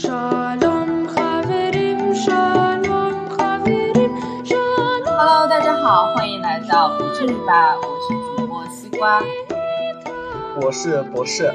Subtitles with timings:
[0.00, 0.56] Hello，
[5.48, 9.20] 大家好，欢迎来到不至于吧，我是主播西瓜。
[10.62, 11.52] 我是博士，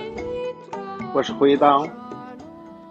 [1.13, 1.87] 我是灰当。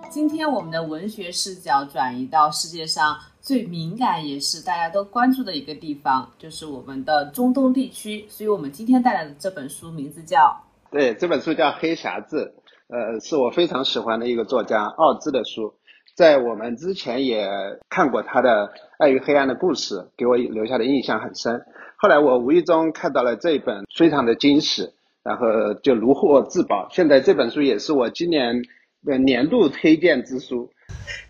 [0.09, 8.25] 今天我们的文学视角转移到世界上最敏感也是大家都关注的一个地方，就是我们的中东地区。
[8.31, 12.55] 所以我们今天带来的这本书名字叫对，这本书叫《黑匣子》，
[12.93, 15.73] 呃，是我非常喜欢的一个作家奥兹的书。
[16.15, 17.49] 在我们之前也
[17.89, 18.67] 看过他的
[18.99, 21.63] 《爱与黑暗的故事》，给我留下的印象很深。
[21.97, 24.91] 后来我无意中看到了这一本，非常的惊喜，
[25.23, 26.89] 然后就如获至宝。
[26.91, 28.61] 现在这本书也是我今年
[29.07, 30.71] 的年度推荐之书。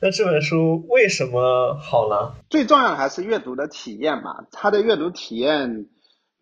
[0.01, 2.33] 那这本书为什么好呢？
[2.51, 5.87] 最重要的还是阅读的体验嘛，它的阅读体验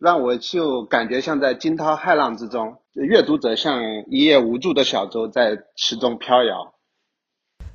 [0.01, 6.73] 让我就感觉像在惊涛骇浪之中，阅读者像一叶无助的小舟在池中飘摇。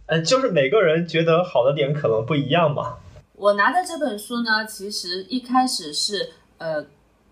[0.08, 2.98] 嗯，就是每个人觉得好的点可能不一样嘛。
[3.34, 6.84] 我拿的这本书呢，其实一开始是呃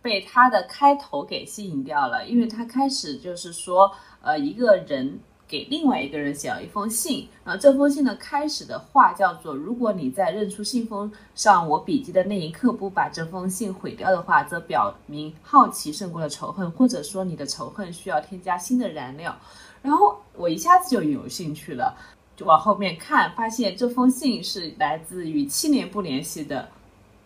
[0.03, 5.19] 被它的开头给吸引掉了，因为它开始就是说呃一个人
[5.53, 19.37] 给另外一个人写了一封信，然后这封信的开始的话叫做：如果你在认出信封上我笔记的那一刻不把这封信毁掉的话，则表明好奇胜过了仇恨，或者说你的仇恨需要添加新的燃料。
[19.83, 21.95] 然后我一下子就有兴趣了。
[22.35, 26.67] 就往后面看，发现这封信是来自于七年不联系的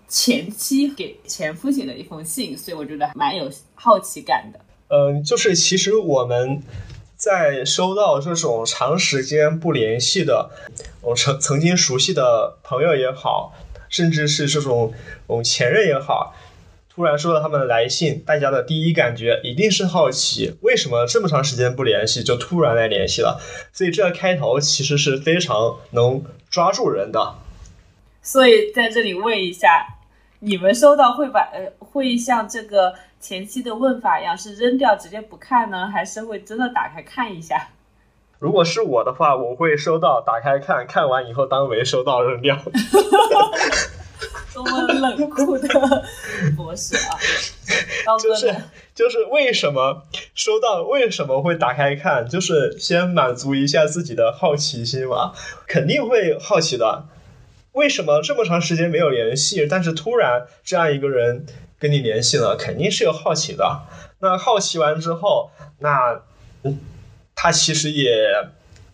[0.09, 4.59] 前妻给前夫写的一封信，所以我觉得蛮有好奇感的。
[4.89, 6.61] 嗯，就是其实我们
[7.17, 10.51] 在收到这种长时间不联系的，
[11.01, 13.53] 我曾曾经熟悉的朋友也好，
[13.89, 14.93] 甚至是这种
[15.27, 16.35] 嗯前任也好。
[16.89, 23.41] 突然收到他们的来信，大家的第一感觉一定是好奇，为什么这么长时间不联系就突然来联系了？
[23.73, 27.35] 所以这个开头其实是非常能抓住人的。
[28.21, 29.96] 所以在这里问一下，
[30.39, 37.69] 你们收到会把呃会像这个前期的问法一样，是扔掉直接不看呢，还是会真的打开看一下？
[38.39, 42.55] 如果是我的话，我会收到打开看看完以后当没收到扔掉。
[44.53, 45.67] 多么冷酷的
[46.55, 47.13] 博士啊！
[48.19, 48.55] 就是
[48.95, 52.27] 就是为什么收到为什么会打开看？
[52.27, 55.33] 就是先满足一下自己的好奇心嘛，
[55.67, 57.05] 肯定会好奇的。
[57.77, 61.45] 为什么这么长时间没有联系，但是突然这样一个人
[61.79, 63.85] 跟你联系了，肯定是有好奇的。
[64.19, 66.23] 那好奇完之后，那
[66.63, 66.79] 嗯，
[67.35, 68.33] 他其实也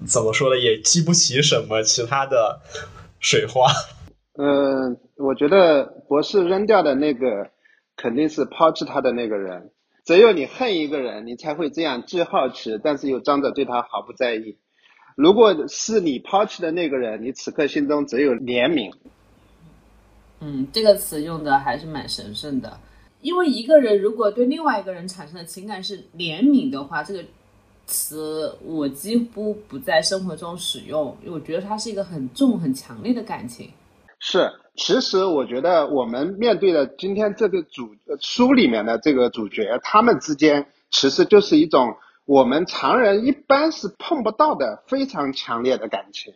[0.05, 0.59] 怎么说呢？
[0.59, 2.59] 也激不起什么其他的
[3.21, 3.71] 水花。
[4.37, 7.51] 嗯， 我觉得博士扔掉的那个
[7.95, 9.71] 肯定是抛弃他的那个人。
[10.05, 14.57] 只有你恨一个人，你才会这样既好奇，但是又装着对他毫不在意。
[15.15, 18.93] 如果是你抛弃的那个人，你此刻心中只有怜悯。
[20.39, 22.79] 嗯，这个词用的还是蛮神圣的。
[23.21, 27.23] 因为一个人如果对另外一个人产生的情感是怜悯的话，这个
[27.85, 33.69] 词我几乎不在生活中使用，因为我觉得它是一个很重、很强烈的感情。
[34.19, 41.95] 是，其实我觉得我们面对的今天这个主书里面的这个主角，他们之间其实就是一种
[42.25, 46.33] 我们常人一般是碰不到的非常强烈的感情。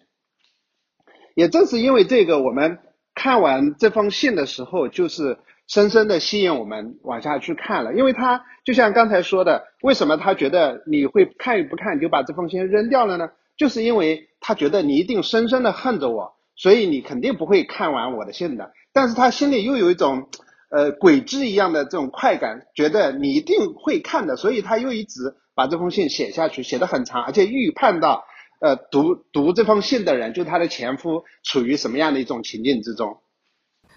[1.35, 2.79] 也正是因为这个，我们
[3.13, 5.37] 看完这封信的时候，就是
[5.67, 7.93] 深深的吸引我们往下去看了。
[7.93, 13.29] 因为他就像刚才说的，为什么他觉得你会看与不看就把这封信扔掉了呢？
[13.55, 16.37] 就是因为他觉得你一定深深的恨着我。
[16.59, 20.27] 所以你肯定不会看完我的信的，但是他心里又有一种，
[20.71, 28.23] 呃，鬼知一样的这种快感，觉得你一定会看的，所以他又一直把这封信写下去，写的很长，而且预判到，
[28.61, 33.17] 呃，读读这封信的人，就他的前夫处于什么样的一种情境之中。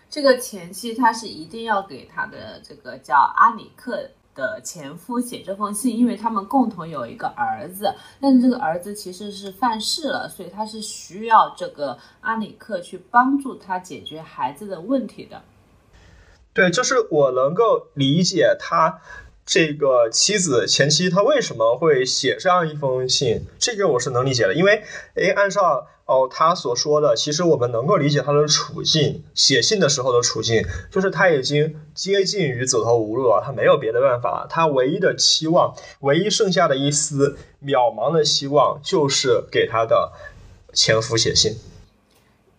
[0.09, 4.11] 这个前妻他是一定要给他的这个叫阿里克。
[4.33, 15.43] 的前夫写这封信，因为他们共同有一个儿子，但是这个儿子其实是犯事了，所以他是需要这个阿里克去帮助他解决孩子的问题的。
[16.55, 19.01] 对，就是我能够理解他
[19.45, 24.83] 这个妻子前妻他为什么会写这样一封信，这个我是能理解的，因为
[25.15, 25.87] 诶，按照。
[26.11, 29.23] 哦，他所说的，其实我们能够理解他的处境。
[29.33, 34.49] 写信的时候的处境，就是他已经接近于走投无路了，他没有别的办法了。
[34.51, 40.11] 他唯一的期望，唯一剩下的一丝渺茫的希望，就是给他的
[40.73, 41.57] 前夫写信。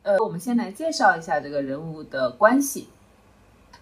[0.03, 2.87] 呃，我们先来介绍一下这个人物的关系。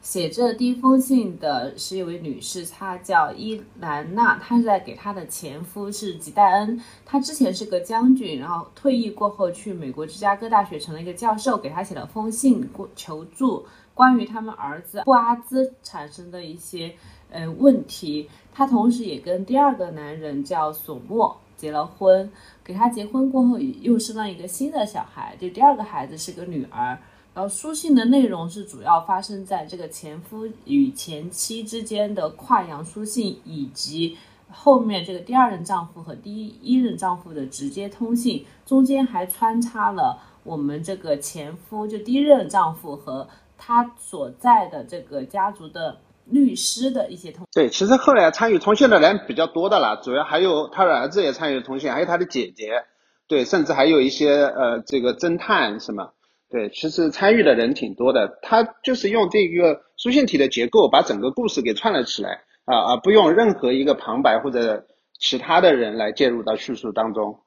[0.01, 16.93] 写这第一封信的是一位女士，她叫伊兰娜，她是在给她的前夫是吉戴恩，他之前是个将军，然后退役过后去美国芝加哥大学成了一个教授，给她写了封信求助，关于他们儿子布阿兹产生的一些
[17.29, 18.29] 呃问题。
[18.53, 22.31] 他同时也跟第二个男人叫索莫结了婚，
[22.63, 26.97] 给他结婚过后又生了一个新的小孩，就第二个孩子是个女儿。
[27.39, 34.18] 然后书信的内容是主要发生在这个前夫与前妻之间的跨洋书信，以及
[34.51, 47.47] 后面这个第二任丈夫和第一任丈夫的直接通信，中间还穿插了我们这个前夫就第一任丈夫和他所在的这个家族的律师的一些通。
[47.53, 52.83] 对，其实后来参与通信的人比较多的了，主要还有他的儿子也参与通信，还有他的姐姐，
[53.30, 56.12] 对，甚至还有一些呃这个侦探什么。
[56.51, 64.87] 对，其实参与的人挺多的，他就是用这个书信体的结构，把整个故事给串了起来啊，而不用任何一个旁白或者
[65.19, 67.39] 其他的人来介入到叙述当中。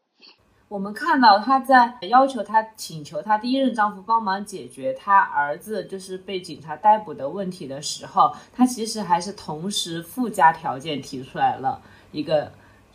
[0.68, 11.82] 我们看到他在要求他请求他第一任丈夫帮忙解决他儿子就是被警察逮捕的问题的时候，他其实还是同时附加条件提出来了
[12.12, 12.52] 一个，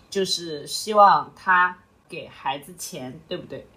[0.09, 1.77] 就是希望他
[2.07, 3.67] 给孩子钱，对不对？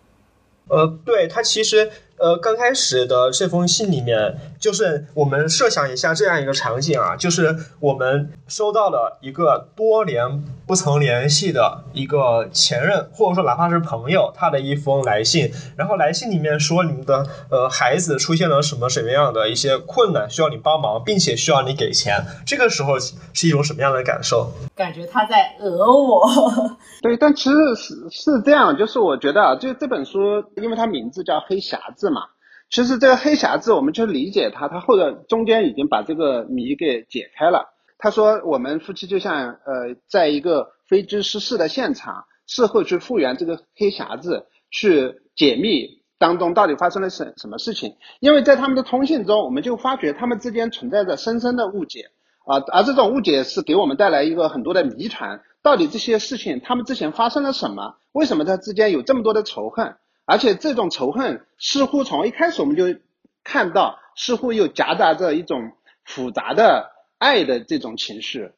[0.69, 1.91] 呃，对他其实。
[2.21, 24.53] 呃，刚开始的这封信里面，就是我们设想一下这样一个场景啊，就是我们收到了一个多年不曾联系的一个前任，或者说哪怕是朋友，他的一封来信，然后来信里面说你们的呃孩子出现了什么什么样的一些困难，需要你帮忙，并且需要你给钱，这个时候是一种什么样的感受？
[24.77, 26.29] 感觉他在讹我。
[27.01, 30.19] 对，但其实是是这样，就是我觉得啊，这这本书，
[30.57, 32.09] 因为它名字叫《黑匣子》。
[32.11, 32.23] 嘛，
[32.71, 37.75] 其实这个黑匣子，我们就理解它，它后头中间已经把这个谜给解开了。
[37.99, 47.97] 他说，我们夫妻就像呃，在一个飞机失事的现场，事后去复原这个黑匣子，去解密当中到底发生了什什么事情。
[48.21, 52.07] 因为在他们的通信中，我们就发觉他们之间存在着深深的误解
[52.47, 55.43] 啊，而这种误解是给我们带来一个很多的谜团。
[55.63, 57.97] 到底这些事情他们之前发生了什么？
[58.13, 59.97] 为什么他之间有这么多的仇恨？
[60.31, 62.85] 而且这种仇恨似乎从一开始我们就
[63.43, 65.73] 看到，似乎又夹杂着一种
[66.05, 68.53] 复杂的爱的这种情绪。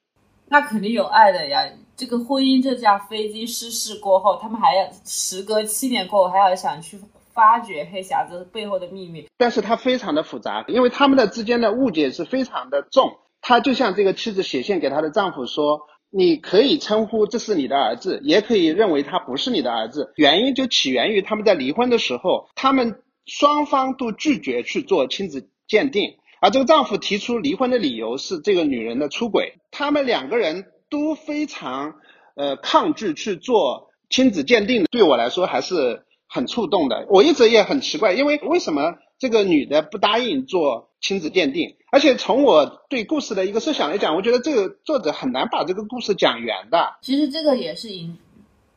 [0.48, 1.66] 那肯定有爱的呀！
[1.96, 7.00] 这个婚姻这架飞机失事过后，他们还要时隔七年过后还要想去
[7.32, 9.26] 发掘黑匣子背后的秘密。
[9.38, 13.16] 但是它非常的复杂，因为他们的之间的误解是非常的重。
[13.40, 15.80] 他就像这个妻子写信给她的丈夫说。
[16.14, 20.12] 你可以称呼这是你的儿子，也可以认为他不是你的儿子。
[20.17, 29.55] 原因就起源于他们在离婚的时候，他们双方都拒绝去做亲子鉴定，而这个丈夫提出离婚的理由是这个女人的出轨。
[29.70, 31.94] 他们两个人都非常
[32.37, 37.06] 呃抗拒去做亲子鉴定，对我来说还是很触动的。
[37.08, 40.88] 我一直也很奇怪，因为为什么这个女的不答应做？
[41.00, 46.96] 亲子鉴定，而且从我对故事的一个设想来讲，我觉得这个作者很难把这个故事讲圆的。
[47.02, 48.19] 其实这个也是引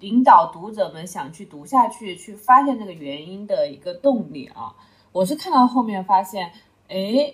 [0.01, 4.75] 引导读者们想去读下去、去发现这个原因的一个动力啊。
[5.11, 6.51] 我是看到后面发现，
[6.89, 7.33] 哎，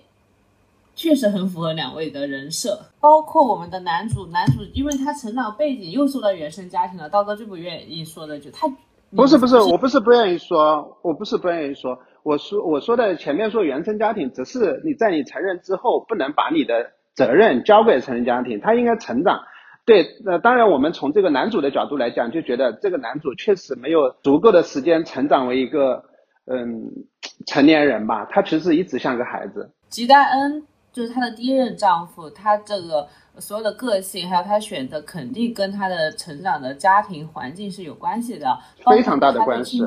[0.95, 8.73] 确实很符合两位的人设，包括我们的男主，男主因为他成长背景又受到原生家庭了，刀哥最不愿意说的就他
[9.15, 11.99] 不是不是，我不是不愿意说，我不是不愿意说。
[12.23, 19.41] 我说我说的前面说原生家庭，只是你在你成人之后，不能把你的责任交给成人家庭，他应该成长。
[19.85, 26.03] 对，那当然我们从这个男主的角度来讲，就觉得这个男主确实没有足够的时间成长为一个
[26.45, 26.91] 嗯
[27.47, 29.71] 成年人吧，他其实一直像个孩子。
[29.89, 30.63] 吉戴恩
[30.93, 33.07] 就是她的第一任丈夫，他这个
[33.39, 39.77] 所有的个性还有他选择，肯定跟他的成长的家庭环境是有关系的，非常大的关系。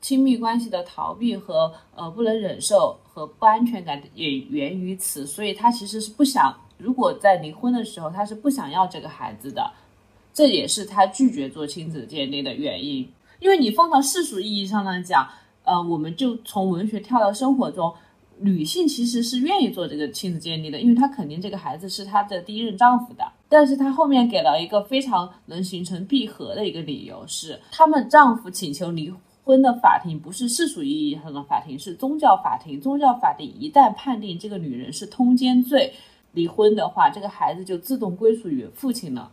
[0.00, 9.70] 亲密关系的逃避和呃不能忍受和不安全感也源于此，所以他其实是不想，如果在离婚的时候，他是不想要这个孩子的，
[10.32, 13.12] 这也是他拒绝做亲子鉴定的原因。
[13.40, 15.28] 因为你放到世俗意义上来讲，
[15.64, 17.94] 呃，我们就从文学跳到生活中，
[18.40, 23.24] 女性其实是愿意做这个亲子鉴定的，因为她肯定这个孩子是她的第一任丈夫的。
[23.48, 29.12] 但是她后面给了一个非常能形成闭合的一个理由，是他们丈夫请求离。
[29.42, 32.80] 婚的法庭不是世俗意义上的法庭，是宗教法庭。
[32.80, 35.92] 宗教法庭一旦判定这个女人是通奸罪，
[36.32, 39.32] 离婚的话，这个孩子就自动归属于父亲了。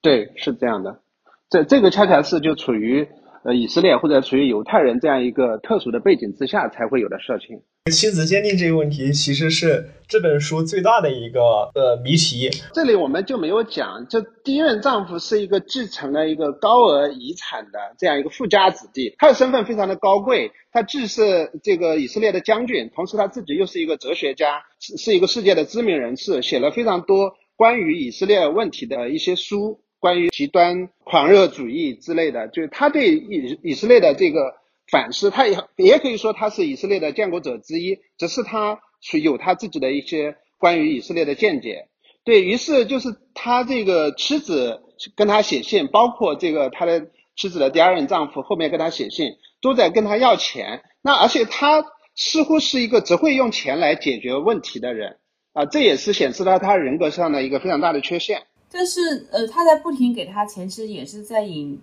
[0.00, 1.00] 对，是这样的。
[1.48, 3.08] 这这个恰恰是就处于
[3.44, 7.62] 呃以色列或者属于犹太人这样一个特殊的背景之下才会有的事情。
[7.90, 11.40] 亲子鉴定这个问题，其实是这本书最大的一个
[11.74, 12.48] 呃谜题。
[12.72, 34.60] 这里我们就没有讲，就第一任丈夫是一个继承了一个高额遗产的这样一个富家子弟，他的身份非常的高贵，他既是这个以色列的将军，同时他自己又是一个哲学家，是是一个世界的知名人士，写了非常多关于以色列问题的一些书，关于极端狂热主义之类的，就是他对以以色列的这个。
[34.90, 41.86] 反思，他也也可以说他是以色列的建国者之一，只是他是有他自己的一些关于以色列的见解。
[42.24, 44.82] 对于是，就是他这个妻子
[45.16, 47.06] 跟他写信，包括这个他的
[47.36, 50.82] 妻子的第二任丈夫后面跟他写信，都在跟他要钱。
[51.00, 55.16] 那而且他似乎是一个只会用钱来解决问题的人
[55.54, 58.42] 啊，这也是显示了他人格上的一个非常大的缺陷。
[58.72, 61.80] 但是呃，他在不停给他前妻也是在引。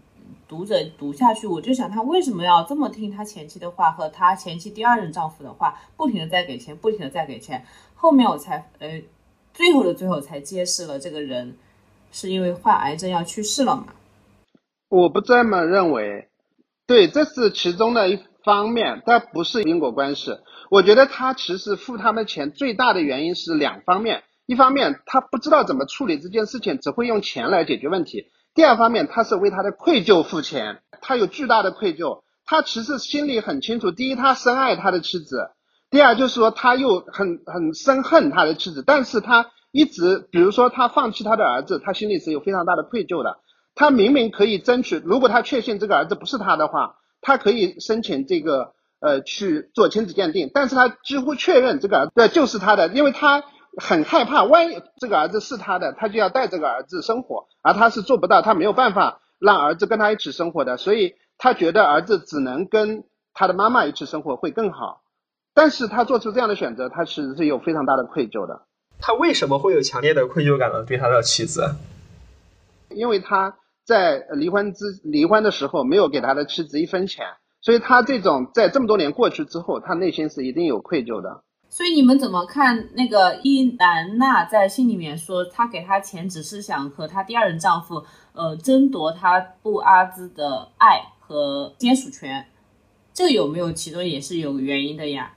[0.48, 7.64] 读者读下去，我就想他为什么要这么听他前妻的话和他前妻第二任丈夫的话，不停的在给钱，不停的在给钱。
[7.94, 9.00] 后面我才呃，
[9.54, 11.56] 最后的最后才揭示了这个人
[12.12, 13.94] 是因为患癌症要去世了嘛？
[14.90, 16.30] 我不这么认为，
[16.88, 20.32] 对，这是其中的一方面，但不是因果关系。
[20.72, 28.32] 我觉得他其实付他们钱最大的原因是两方面，一方面他不知道怎么处理这件事情，只会用钱来解决问题。
[28.56, 35.52] 第二方面，他是为他的愧疚付钱，他有巨大的愧疚，他其实心里很清楚，第一，他深爱他的妻子，
[35.92, 43.38] 第二就是说他又很很深恨他的妻子，但是他一直，比如说他放弃他的儿子，他心里是有非常大的愧疚的。
[43.76, 53.44] 他明明可以争取，如果他确信这个儿子不是他的话，他可以申请这个呃去做亲子鉴定，但是他几乎确认这个儿子就是他的，因为他。
[53.78, 65.02] 很害怕，万一这个儿子是他的，他就要带这个儿子生活，而他是做不到，他没有办法让儿子跟他一起生活的，所以他觉得儿子只能跟他的妈妈一起生活会更好。
[65.54, 68.66] 但是他做出这样的选择，他其实是有非常大的愧疚的。
[69.00, 70.84] 他为什么会有强烈的愧疚感呢？
[70.84, 71.76] 对他的妻子，
[72.90, 77.26] 因为他在离婚之离婚的时候没有给他的妻子一分钱，
[77.62, 81.44] 所以他这种在这么多年过去之后，他内心是一定有愧疚的。
[81.70, 92.48] 所以你们怎么看那个伊兰娜在信里面说，她给他钱只是想和她第二任丈夫，呃，争夺他布阿兹的爱和监属权，
[93.14, 95.34] 这有没有其中也是有原因的呀？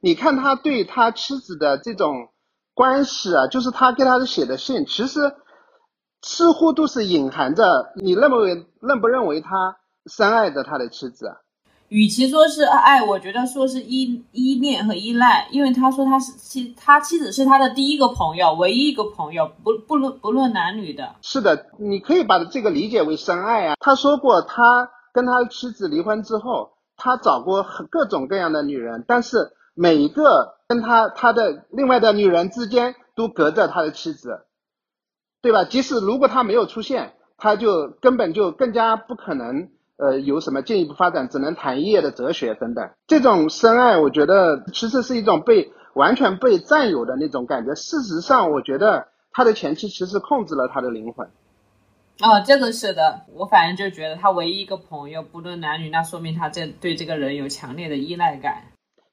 [0.00, 2.28] 你看他对他妻子的这种
[2.74, 5.34] 关系啊，就是他给他的写的信，其实
[6.22, 11.36] 似乎都是隐含着，你认为认不认为他深爱着他的妻子啊？
[11.88, 21.14] 与其说是爱，我觉得说是依依恋和依赖，因为他说他是妻，他妻子是他的第一个朋友，唯一一个朋友，不不论不论男女的。
[21.22, 23.74] 是的，你可以把这个理解为深爱啊。
[23.78, 34.40] 他说过，他跟他妻子离婚之后，他找过各种各样的女人，但是每一个跟他他的另外的女人之间都隔着他的妻子，
[35.40, 35.64] 对吧？
[35.64, 39.68] 即使如果他没有出现，他就根本就更加不可能。
[39.98, 42.90] 呃，有什么进一步发展，只能谈一夜的哲学等等。
[43.06, 47.74] 这种深爱，我觉得其实是一种被完全被占有的那种感觉。
[47.74, 51.28] 事实上，我觉得他的前妻其实控制了他的灵魂。
[52.20, 58.64] 哦，这个是的，我反正就觉得他唯一一个朋友，不论男女，那说明他这对这个人有强烈的依赖感。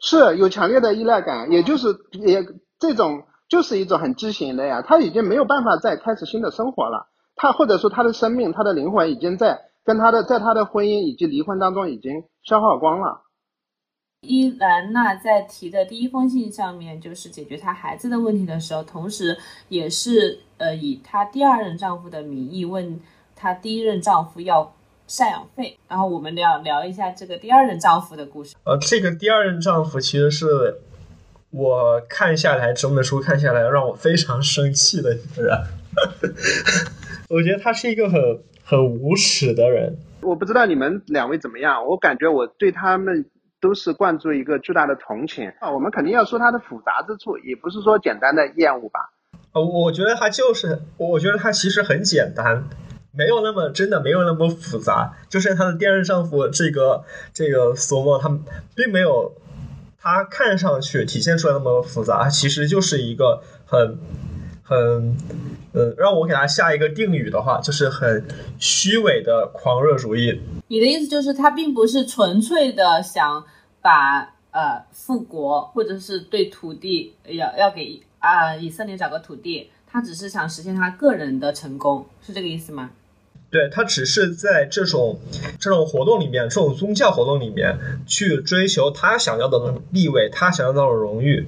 [0.02, 2.46] 是有强烈的依赖感，也就是也
[2.78, 4.82] 这种就是一种很畸形的呀。
[4.82, 7.08] 他已经没有办法再开始新的生活了。
[7.38, 9.62] 他或者说他的生命，他的灵魂已经在。
[9.84, 13.22] 跟他的，在他的婚姻以及离婚当中已经消耗光了。
[14.22, 19.38] 伊兰娜在提的第一封信上面，就是解决她孩子的问题的时候，同时
[19.68, 22.98] 也是呃以她第二任丈夫的名义问
[23.36, 24.74] 她第一任丈夫要
[25.10, 25.78] 赡养费。
[25.90, 28.56] 然后我们聊聊一下这个第二任丈夫的故事。
[28.64, 30.80] 呃，这个第二任丈夫其实是
[31.50, 35.58] 我看下来整本书看下来让我非常生气的一个人。
[37.28, 38.42] 我觉得他是一个很。
[38.64, 43.26] 很无耻的人，我不知道你们两位怎么样，我感觉我对他们
[43.60, 45.72] 都是灌注一个巨大的同情啊。
[45.72, 49.12] 我们肯定要说他的复杂之处，也不是说简单的厌恶吧。
[49.52, 52.64] 呃，我觉得他就是，我觉得他其实很简单，
[53.12, 55.14] 没有那么真的没有那么复杂。
[55.30, 57.04] 就是他的第二任丈夫这个
[57.34, 58.30] 这个索莫，他
[58.76, 59.34] 并没有
[60.00, 63.98] 他看上去体现出来那么复杂，其实就是一个很
[64.74, 65.18] 很。
[65.76, 68.24] 呃，让我给他下一个定语的话，就是很
[68.60, 70.40] 虚伪的狂热主义。
[70.68, 73.44] 你的意思就是他并不是纯粹的想
[73.82, 82.92] 把呃复国，或者是对土地要要给啊以色列找个土地，他只是想实现他个人的成功，是这个意思吗？
[83.50, 85.20] 对他只是在这种
[85.60, 91.48] 这种活动里面，这种宗教活动里面去追求他想要的地位，他想要的荣誉。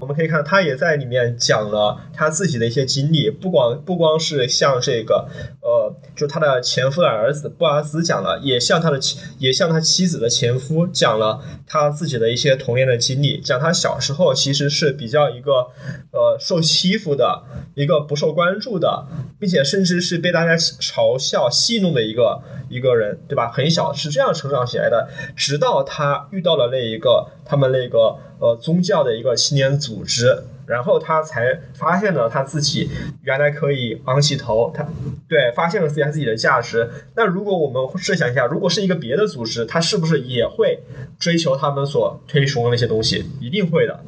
[0.00, 5.28] 我们可以看，他也在里面讲了他自己的一些经历，不光不光是像这个，
[5.62, 15.68] 呃，就他的前夫的儿子布阿斯讲了，也像他的妻，也像他妻子的前夫讲了他自己的一些童年的经历，讲他小时候其实是比较一个，
[16.10, 19.06] 呃，受欺负的一个不受关注的，
[19.38, 23.50] 并且甚至是被大家嘲笑戏弄的一个一个人，对吧？
[23.50, 28.18] 很小是这样成长起来的，直到他遇到了那一个他们那个。
[28.44, 30.36] 呃，宗教的一个青年组织，
[30.66, 32.90] 然后他才发现了他自己
[33.22, 34.86] 原来可以昂起头，他
[35.26, 36.90] 对发现了自己自己的价值。
[37.16, 40.80] 那如果我们设想一下，如果是一个别的组织，他是不是也会
[41.18, 43.24] 追求他们所推崇的那些东西？
[43.40, 44.04] 一定会的。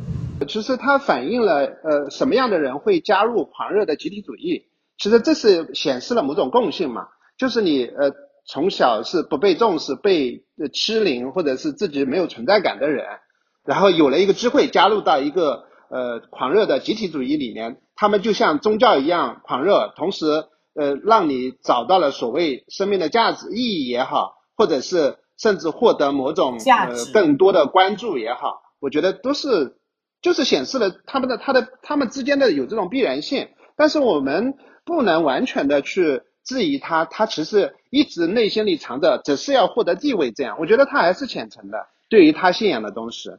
[0.46, 4.66] 其实它反映了呃什么样的人会加入狂热的集体主义？
[4.98, 8.12] 其实这是显示了某种共性嘛，就是你呃
[8.46, 13.06] 从小是不被重视、被欺凌，或者是自己没有存在感的人。
[13.66, 20.26] 然后有了一个机会加入到一个呃狂热的集体主义里面，他们就像宗教一样狂热，同时
[20.74, 29.76] 呃让你找到了所谓生命的价值意义也好，或者是甚至获得某种呃更多的关注也好，我觉得都是
[30.22, 34.54] 就是显示了他们的他的他们之间的有这种必然性，但是我们
[34.84, 43.30] 不能完全的去质疑他，他其实一直内心里藏着只是要获得地位这样，我觉得他还是虔诚的，对于他信仰的东西。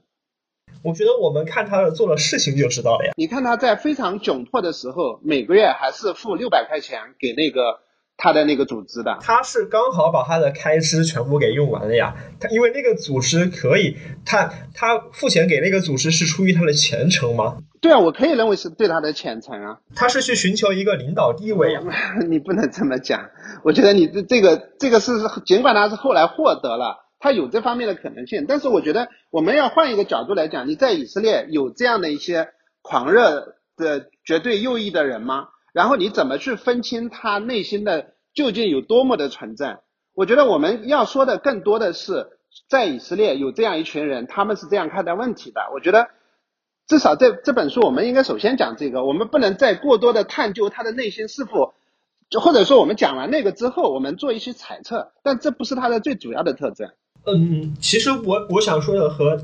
[0.83, 3.13] 我觉得我们看他的做的事情就知道了呀。
[3.17, 7.79] 你看他在非常窘迫的时候，每个月还是付六百块钱给那个
[8.15, 9.17] 他的那个组织的。
[9.19, 12.15] 他是刚好把他的开支全部给用完了呀。
[12.39, 17.57] 他因为那个组织可以，他他付钱给那个组织是出于他的虔诚吗？
[17.81, 19.79] 对啊，我可以认为是对他的虔诚啊。
[19.95, 21.83] 他是去寻求一个领导地位啊。
[22.29, 23.29] 你不能这么讲，
[23.63, 25.11] 我觉得你这这个这个是
[25.45, 27.06] 尽管他是后来获得了。
[27.19, 32.49] 他有这方面的可能性，但是我觉得我们要换一个角度来讲，你在以色列有这样的一些
[32.81, 35.49] 狂热的绝对右翼的人吗？
[35.73, 39.77] 然后你怎么去分清他内心的究竟有多么的纯正？
[40.13, 45.61] 我觉得我们要说的更多的是，在以色列有这样一群人，他们是这样看待问题的。
[45.73, 46.07] 我觉得
[46.87, 51.75] 至少这这本书，我们应该首先讲这个，我们不能再过多的探究他的内心是否，
[52.29, 56.91] 就或者说我们讲完那个之后，我们做一些揣测，但这不是他的最主要的特征。
[57.27, 59.37] 嗯，其实我我想说的和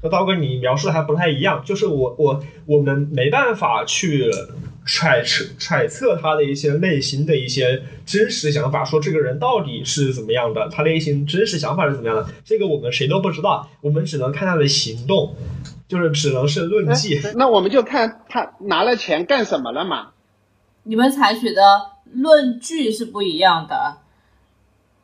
[0.00, 4.30] 和刀哥你描述的还不太一样，就是我我我们没办法去
[4.86, 15.34] 揣测揣测他的一些内心的一些真实想法，说这个人到底是怎么样的，他内心真实想法是怎么样的，这个我们谁都不知道，我们只能看他的行动，
[15.86, 17.20] 就是只能是论迹。
[17.34, 20.12] 那我们就看他拿了钱干什么了嘛？
[20.84, 21.62] 你们采取的
[22.10, 23.98] 论据是不一样的。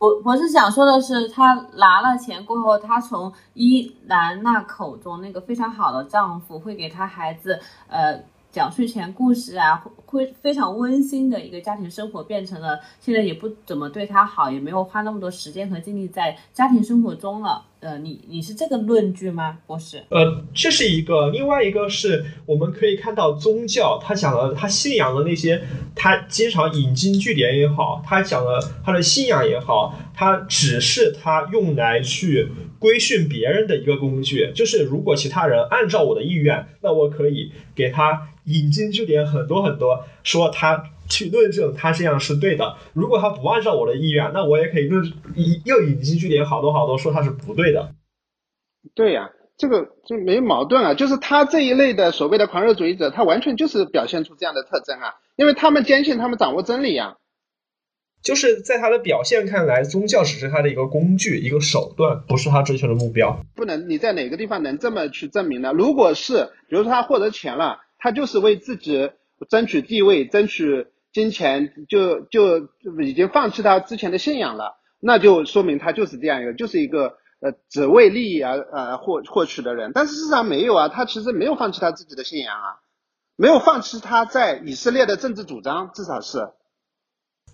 [0.04, 17.64] 我我是想说的是，她拿了钱过后，她从伊兰娜口中那个非常好的丈夫，会给她孩子呃讲睡前故事啊，会非常温馨的一个家庭生活，变成了现在也不怎么对她好，也没有花那么多时间和精力在家庭生活中了。
[17.84, 20.02] 呃，你你是这个论据吗，博士？
[20.08, 25.60] 呃，这是一个，另外一个是我们可以看到宗教，他讲了他信仰的那些，
[25.94, 34.50] 他经常引经据典也好，他讲了他的信仰也好，他只是他用来去规训别人的一个工具。
[34.54, 40.90] 就是如果其他人按照我的意愿，那我可以给他引经据典很多很多，说他。
[41.06, 42.78] 去论证他这样是对的。
[42.94, 45.12] 如果他不按照我的意愿，那我也可以论
[45.66, 47.92] 又引经据典好多好多说他是不对的。
[48.94, 49.28] 对呀，
[49.58, 50.94] 这个就没矛盾啊。
[50.94, 55.12] 就是他这一类的所谓的狂热主义者，他完全就是表现出这样的特征啊。
[55.36, 57.18] 因为他们坚信他们掌握真理呀。
[58.22, 63.44] 就是在他的表现看来，宗教只是他的一个工具、一个手段，不是他追求的目标。
[63.54, 65.72] 不能，你在哪个地方能这么去证明呢？
[65.74, 69.10] 如果是，比如说他获得钱了，他就是为自己
[69.48, 70.88] 争取地位、争取。
[71.14, 79.92] 金钱就就已经放弃他之前的信仰了，那就说明他就是这样一个，就是一个呃只为利益而呃获获取的人。
[79.94, 82.82] 但是事实上没有啊，他其实没有放弃他自己的信仰啊，
[83.36, 86.48] 没有放弃他在以色列的政治主张，至少是。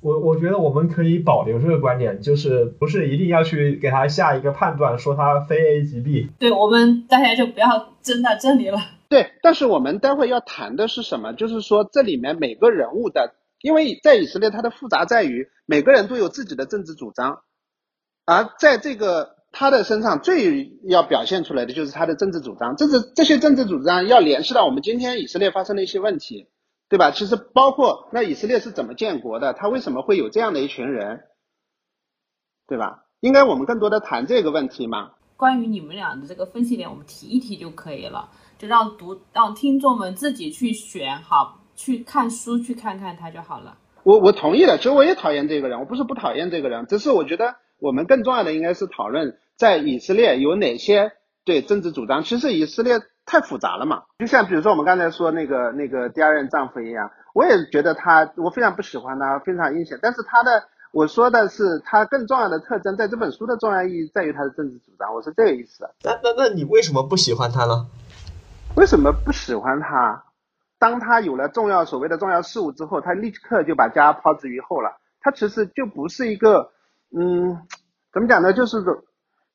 [0.00, 6.30] 我我觉得我们可以保留这个观点，就是不是一定要去给他下一个判断，说他非 A 即 B。
[6.38, 8.78] 对我们大家就不要争到这里了。
[9.10, 11.34] 对，但是我们待会要谈的是什么？
[11.34, 13.34] 就是说这里面每个人物的。
[13.60, 17.42] 因为在以色列，它的复杂在于每个人都有自己的政治主张，
[18.24, 22.76] 而在这个他的身上最要表现出来的就是他的政治主张。
[22.76, 26.48] 这是这些政治主张要联系到我们今天以色列发生的一些问题，
[26.88, 27.10] 对吧？
[27.10, 31.24] 其实包括那以色列是怎么建国的，他为什么会有这样的一群人，
[32.66, 33.04] 对吧？
[33.20, 35.10] 应该我们更多的谈这个问题嘛。
[35.36, 43.78] 关于你们俩的这个分析点，我们提一提就可以了，就让读让听众们自己去选好，去看书去看看他就好了。
[44.02, 51.12] 我我同意的，其实我也讨厌这个人，我不是不讨厌这个人，只是我觉得我们更重要的应该是讨论在以色列有哪些
[51.46, 52.22] 对政治主张。
[52.22, 65.88] 其实以色列太复杂了嘛，就像比如说我们刚才说那个那个第二任丈夫一样，我也觉得他我非常不喜欢他，非常阴险，但是他的我说的是他更重要的特征，在这本书的重要意义在于他的政治主张，我是这个意思。
[66.04, 67.86] 那那那你为什么不喜欢他呢？
[68.76, 70.24] 为什么不喜欢他？
[70.78, 74.96] 当他有了重要所谓的重要事物之后，他立刻就把家抛之于后了。
[75.20, 76.70] 他其实就不是一个，
[77.14, 77.58] 嗯，
[78.12, 78.54] 怎么讲呢？
[78.54, 78.78] 就是，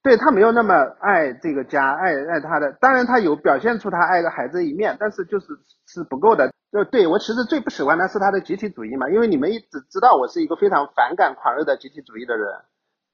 [0.04, 2.74] 对他没有那么爱这个家，爱爱他的。
[2.74, 5.48] 当然，他有表现出他爱的孩子一面，但是就是
[5.88, 6.54] 是不够的。
[6.72, 12.48] 就对我其实最不喜欢的是他的集体主义嘛，因为你们一直知道我是一个非常反感狂热的集体主义的人，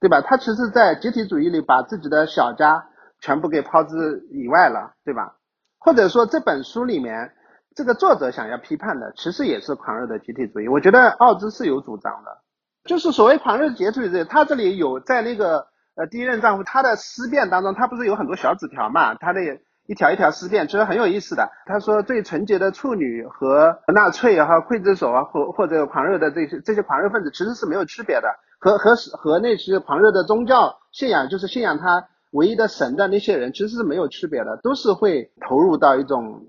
[0.00, 0.20] 对吧？
[0.20, 2.88] 他其实，在集体主义里把自己的小家
[3.20, 5.36] 全部给抛之以外了，对吧？
[5.84, 7.32] 或者说这本书里面。
[7.74, 10.68] 这个作者想要批判的，其实也是狂热的集体主义。
[10.68, 12.36] 我觉得奥兹是有主张的，
[12.84, 14.24] 就是所谓狂热集体主义。
[14.24, 19.14] 他这里有在那个呃第一任丈夫他的思辨当中，他不是有很多小纸条嘛？
[19.14, 19.40] 他的
[19.86, 21.48] 一条一条思辨，其实很有意思的。
[21.64, 28.28] 他说最纯洁的处女和纳粹和刽子手啊，或或者狂热的这些这些狂热分子其实是没有区别的，
[28.60, 36.46] 和和和那些狂热的宗教信仰，就是信仰他唯一的神的那些人，其实是没有区别的，都是会投入到一种。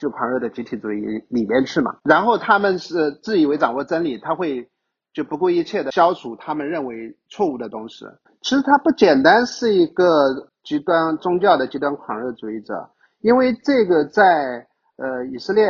[0.00, 4.70] 就狂热的集体主义里面去嘛，然后他们是自以为掌握真理，他会
[5.12, 8.06] 就不顾一切的消除他们认为错误的东西。
[8.40, 12.88] 其实他不简单是一个极端宗教的极端狂热主义者，
[13.22, 15.68] 因为这个在呃以色列，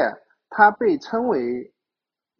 [0.50, 1.72] 他被称为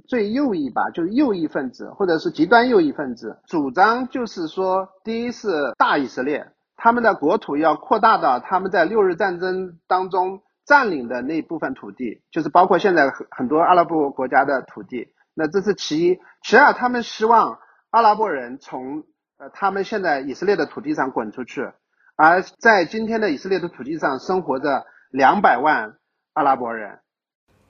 [0.07, 6.47] 最右翼吧，就是右翼分子或者是极端右翼分子，主张就是说，第一是大以色列，
[6.79, 10.41] 他们的国土要扩大到他们在六日战争当中。
[10.69, 15.09] 占领的那部分土地，就是包括现在很很多阿拉伯国家的土地。
[15.33, 19.05] 那这是其一，其二，他们希望阿拉伯人从
[19.39, 21.73] 呃他们现在以色列的土地上滚出去，
[22.17, 25.95] 而在今天的以色列的土地上生活着两百万
[26.35, 26.99] 阿拉伯人。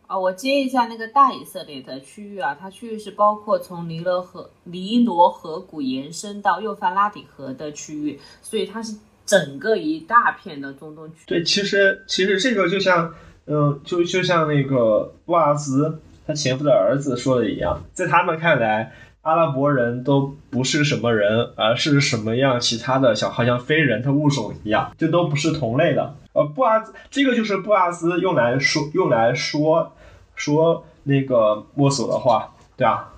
[0.09, 8.97] 啊，我接一下那个大以色列的区域啊，它区域是包括从尼罗河尼罗河谷延伸到幼发拉底河的区域，所以它是。
[9.29, 13.13] 整个一大片的中东区，对，其实其实这个就像，
[13.45, 18.91] 嗯，就就像那个布阿兹他前夫的儿子说的一样，在他们看来，
[19.21, 26.15] 阿拉伯人都不是什么人，而是什么样其他的小，好像非人他物种一样，就都不是同类的。
[26.33, 29.93] 呃，布阿兹这个就是布阿兹用来说用来说
[30.39, 33.13] 说那个墨索的话，对啊，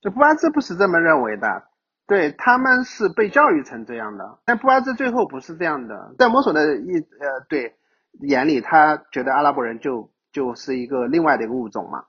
[0.00, 1.64] 这布阿兹不是这么认为的。
[2.04, 7.74] 对他们是被教育成这样的，但布阿兹最后不是这样的，在墨索的一呃对
[8.20, 12.04] 眼里，他觉得阿拉伯人就就是一个另外的一个物种嘛。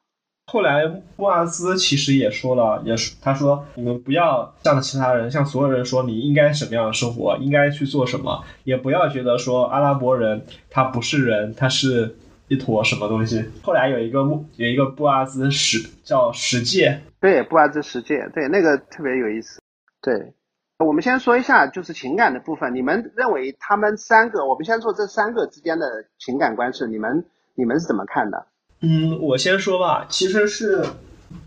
[0.47, 0.85] 后来
[1.15, 12.17] 布阿兹其实也说了，也是他说你们不要向其他人，向所有人说你应该什么样的生活，应该去做什么，也不要觉得说阿拉伯人他不是人，他是
[12.53, 13.43] 一坨什么东西。
[13.63, 19.59] 后来有一个木有一个布阿兹十叫十戒，对布阿兹十戒，对那个特别有意思。
[20.01, 20.33] 对，
[20.79, 22.75] 我们先说一下就是情感的部分。
[22.75, 28.47] 你们认为他们三个，我们先做这三个之间的情感关系，你们你们是怎么看的？
[28.81, 30.05] 嗯，我先说吧。
[30.09, 30.85] 其实是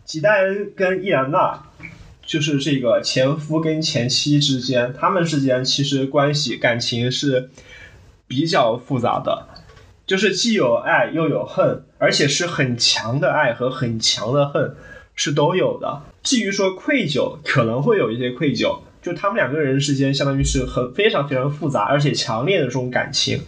[0.05, 1.63] 吉戴恩跟伊兰娜，
[2.23, 7.51] 就是这个前夫跟前妻之间，他们之间其实关系感情是
[8.27, 9.47] 比较复杂的，
[10.07, 14.75] 就是既有爱又有恨，而且是很强的爱和很强的恨。
[15.19, 16.03] 是都有的。
[16.23, 23.41] 至于说愧疚，可能会有一些愧疚，就他们两个人之间，相当于是很非常非常复杂而且强烈的这种感情。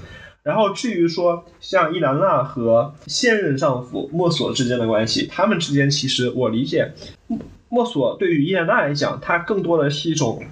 [0.42, 6.90] 然后至于说像伊兰娜和现任丈夫莫索之间的关系，他们之间其实我理解，
[7.68, 10.42] 莫索对于伊兰娜来讲，他更多的是一种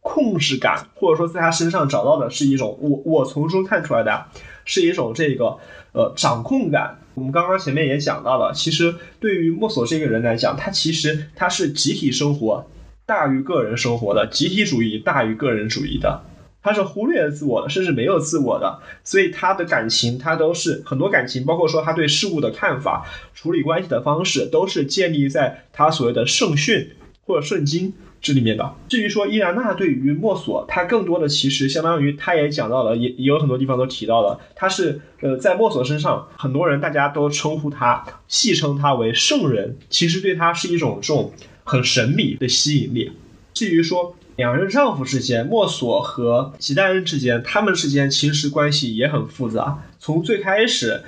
[0.00, 4.24] 控制感，或者说在他身上找到的是一种我我从中看出来的
[4.64, 5.58] 是一种这个
[5.92, 6.98] 呃掌控感。
[7.14, 12.66] 我们刚刚前面也讲到了，其实对于墨索这个人来讲，他其实他是集体生活
[13.04, 16.22] 大于个人生活的，集体主义大于个人主义的，
[16.62, 26.92] 他是忽略自我的，甚至没有自我的，所以他的感情，他都是很多感情，包括说他对事物的看法、处理关系的方式，都是建立在他所谓的圣训
[27.26, 27.92] 或者圣经。
[28.22, 41.32] 这里面的，至于说伊兰娜对于墨索，他更多的其实相当于，他也讲到了，也也有很多地方都提到了，他是呃在墨索身上，很多人大家都称呼他，戏称他为圣人，其实对他是一种这种
[41.64, 43.10] 很神秘的吸引力。
[43.52, 49.82] 至于说两任丈夫之间，墨索和吉代恩之间，他们之间其实关系也很复杂。
[49.98, 51.02] 从最开始，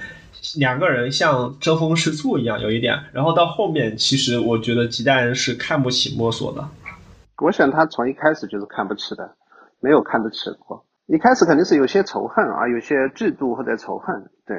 [0.57, 6.69] 两个人像争风吃醋一样，有一点，然后到后面，其实我觉得吉代恩是看不起墨索的。
[7.45, 9.31] 我想他从一开始就是看不起的，
[9.81, 10.83] 没有看得起过。
[11.05, 14.31] 一开始肯定是有些仇恨啊，有些嫉妒或者仇恨。
[14.47, 14.57] 对，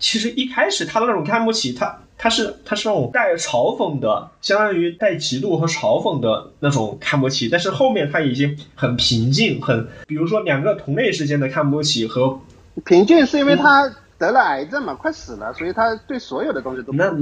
[0.00, 7.48] 其实一开始他的那种看不起他，他是他是那种带嘲讽的，相当于带嫉妒和嘲讽的那种看不起。
[7.48, 12.40] 但是后面他已经很平静，很比如说两个同类之间的看不起和
[12.84, 17.12] 平静是因为他得了癌症嘛，快死了，所以他对所有的东西都那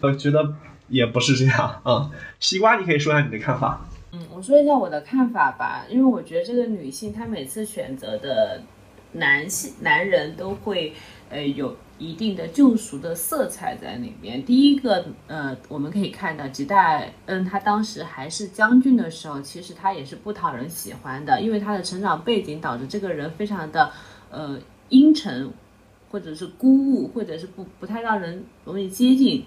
[0.00, 0.54] 我觉得
[0.88, 2.10] 也不是这样啊。
[2.40, 3.82] 西瓜，你可以说一下你的看法。
[4.14, 8.60] 嗯，我说一下我的看法吧，因为我觉得这个女性她每次选择的
[9.12, 10.92] 男性男人都会
[11.30, 14.44] 呃有一定的救赎的色彩在里面。
[14.44, 23.90] 第一个呃，我们可以看到吉代嗯他当时还是将军的时候，其实他也是不讨人喜欢的，因为他的成长背景导致这个人非常的
[24.30, 24.58] 呃
[24.90, 25.50] 阴沉，
[26.10, 29.46] 或者是孤鹜，或者是不不太让人容易接近。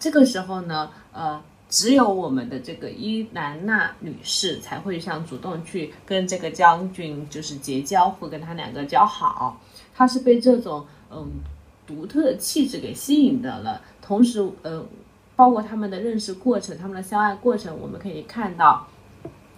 [0.00, 1.40] 这个时候呢，呃。
[1.68, 9.60] 只有我们的这个伊兰娜女士才会想主动去跟这个将军就是结交，或跟他两个交好。
[9.94, 11.26] 她是被这种嗯
[11.86, 13.80] 独特的气质给吸引的了。
[14.00, 14.84] 同时，呃，
[15.34, 18.86] 包括他们的认识过程，他们的相爱过程，我们可以看到，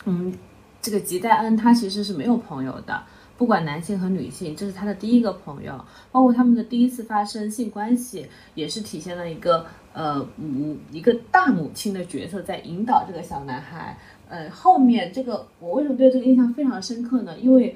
[0.05, 0.33] 嗯，
[0.81, 3.03] 这个吉代恩他其实是没有朋友的，
[3.37, 5.85] 不管男性和女性，这是他的第一个朋友。
[6.11, 9.67] 包括他们的第一次发生性关系，也是体现了一个。
[9.93, 13.97] 呃，母一个大母亲的角色在引导这个小男孩。
[14.29, 17.35] 呃，后面这个我为什么对这个印象非常深刻呢？
[17.39, 17.75] 因为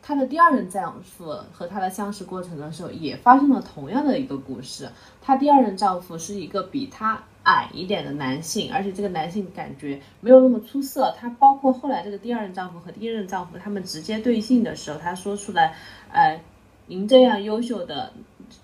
[0.00, 4.88] 他的第二任丈夫和他的相识过程的时候，也发生了同样的一个故事。
[5.20, 11.14] 他第二任丈夫是一个比他矮一点的男性，而且这个男性感觉没有那么出色。
[11.18, 15.74] 他包括后来这个第二任丈夫和第一任丈夫他们直接对性的时候，他说出来，
[16.12, 16.40] 呃，
[16.86, 18.12] 您这样优秀的。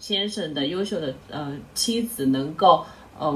[0.01, 2.85] 先生的优秀的呃妻子能够
[3.17, 3.29] 呃，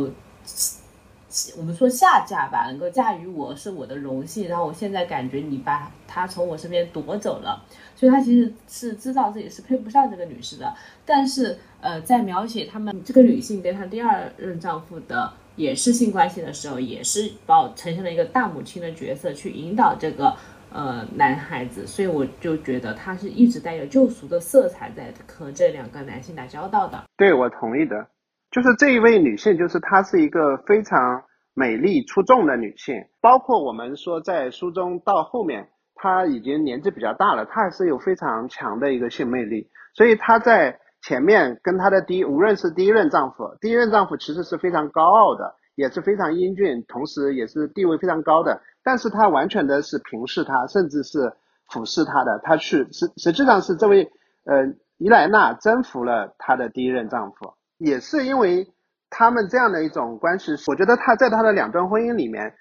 [1.57, 4.49] 我们说下嫁吧，能够嫁于我是我的荣幸。
[4.49, 7.65] 然后我现在感觉你把他从我身边夺走了，
[8.01, 10.73] 所以他其实是知道自己是配不上这个女士的。
[11.05, 20.35] 但是呃，在描写他们这个女性跟她第二任丈夫的也是性关系的时候，也是把我呈现了一个大母亲的角色去引导这个。
[20.73, 27.03] 呃，男孩子，所以我就觉得他是一直带有救赎的色彩在和这两个男性打交道的。
[27.17, 28.07] 对，我同意的。
[28.53, 32.95] 就是这一位女性，就是她是一个非常美丽出众的女性。
[33.21, 39.69] 包括我们说在书中到后面，她已经年纪比较大了，她还是有非常强的一个性魅力。
[39.95, 48.63] 所以她在前面跟她的第一，无论是第一任丈夫，第一任丈夫其实是非常高傲的，也是非常英俊，同时也是地位非常高的。
[48.83, 51.33] 但是他完全的是平视他，甚至是
[51.69, 54.11] 俯视他的，他去实实际上是这位
[54.45, 58.73] 呃伊莱娜征服了她的第一任丈夫，也是因为
[59.11, 62.55] 他们这样的一种关系，我觉得他在他的两段婚姻里面，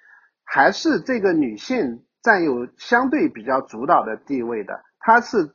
[0.43, 5.49] 还是这个女性占有相对比较主导的地位的，他是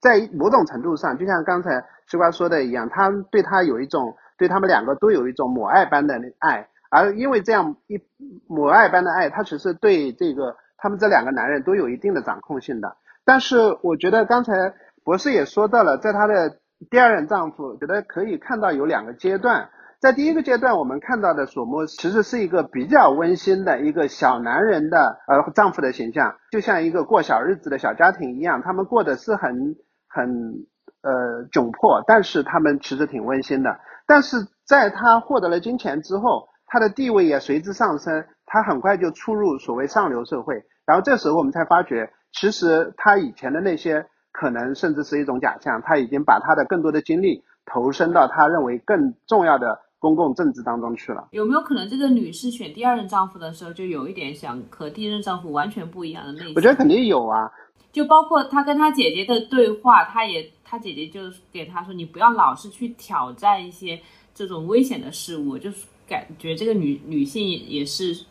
[0.00, 6.68] 在某种程度上，就像刚才西瓜说的一样，他对他有一种对他们两个都有一种母爱般的爱。
[6.90, 8.00] 而因为这样一
[8.48, 12.96] 母爱般的爱，他其实对这个他们这两个男人都有一定的掌控性的。
[13.24, 16.58] 但是我觉得刚才博士也说到了，在她的
[16.90, 19.70] 第二任丈夫，觉得可以看到有两个阶段。
[20.00, 29.76] 在第一个阶段，我们看到的索莫其实是一个比较温馨的一个小男人的呃丈夫的形象，就像一个过小日子的小家庭一样，他们过的是很
[30.08, 30.66] 很
[31.02, 33.78] 呃窘迫，但是他们其实挺温馨的。
[34.06, 40.62] 但是在他获得了金钱之后，他的地位也随之上升，他很快就出入所谓上流社会。
[40.84, 51.26] 然后这时候我们才发觉，其实他以前的那些可能甚至是一种假象，他已经把他的更多的精力投身到他认为更重要的公共政治当中去了。
[51.30, 56.52] 有没有可能这个女士选第二任丈夫的时候，就有一点想和第一任丈夫完全不一样的内心？
[56.54, 57.50] 我觉得肯定有啊，
[57.90, 63.98] 就包括她跟她姐姐的对话，她也她姐姐就给她说，你不要老是去挑战一些
[64.34, 65.86] 这种危险的事物，就是。
[66.06, 68.26] 感觉这个女女性也是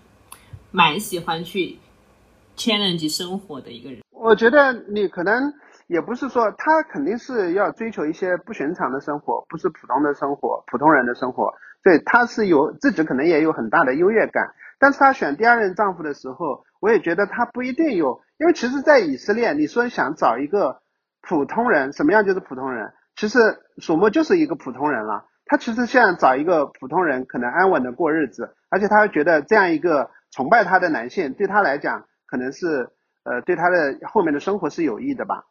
[0.70, 1.76] 蛮喜欢去
[2.56, 4.02] challenge 生活的一个人。
[4.12, 5.52] 我觉得你可能
[5.94, 11.54] 也不是说她肯定是要追求一些不寻常的生活，不是普通的生活，普通人的生活。
[11.84, 14.56] 对，她是有自己可能也有很大的优越感。
[14.80, 20.82] 但是她选第二任丈夫的时候，我也觉得她不一定有，因为其实，在以色列，你说想找一个
[21.22, 22.92] 普通人，什么样就是普通人？
[23.16, 23.38] 其实
[23.78, 25.26] 索莫就是一个普通人了。
[25.46, 32.90] 他其实像找一个普通人，可能安稳的过日子，而且他觉得这样一个崇拜他的男性，对他来讲，可能是
[33.26, 35.44] 呃对他的后面的生活是有益的吧，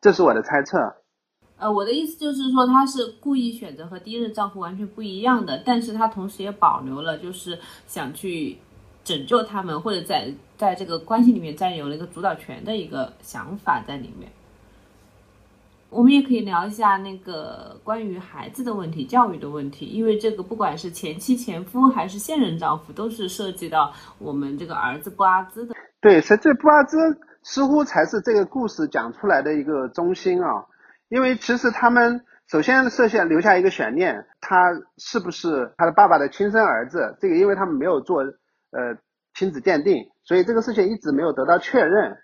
[0.00, 0.78] 这是我的猜测。
[1.58, 8.56] 呃，我的意思就是说，他是故意选择和第一任丈夫完全不一样的，但是他同时也保留了就是想去
[9.02, 14.30] 拯救他们，或者在在这个关系里面占有了一个主导权的一个想法在里面。
[15.90, 25.74] 我们也可以聊一下那个关于孩子的问题、教育的问题，因为这个不管是前妻、前夫还是现任丈夫，都是涉及到我们这个儿子布阿兹的。
[26.00, 26.98] 对，实际布阿兹
[27.50, 30.66] 似乎才是这个故事讲出来的一个中心啊。
[31.08, 37.16] 因为其实他们首先设下留下一个悬念，他是不是他的爸爸的亲生儿子？
[37.20, 38.98] 这个因为他们没有做呃
[39.32, 42.18] 亲子鉴定，所以这个事情一直没有得到确认，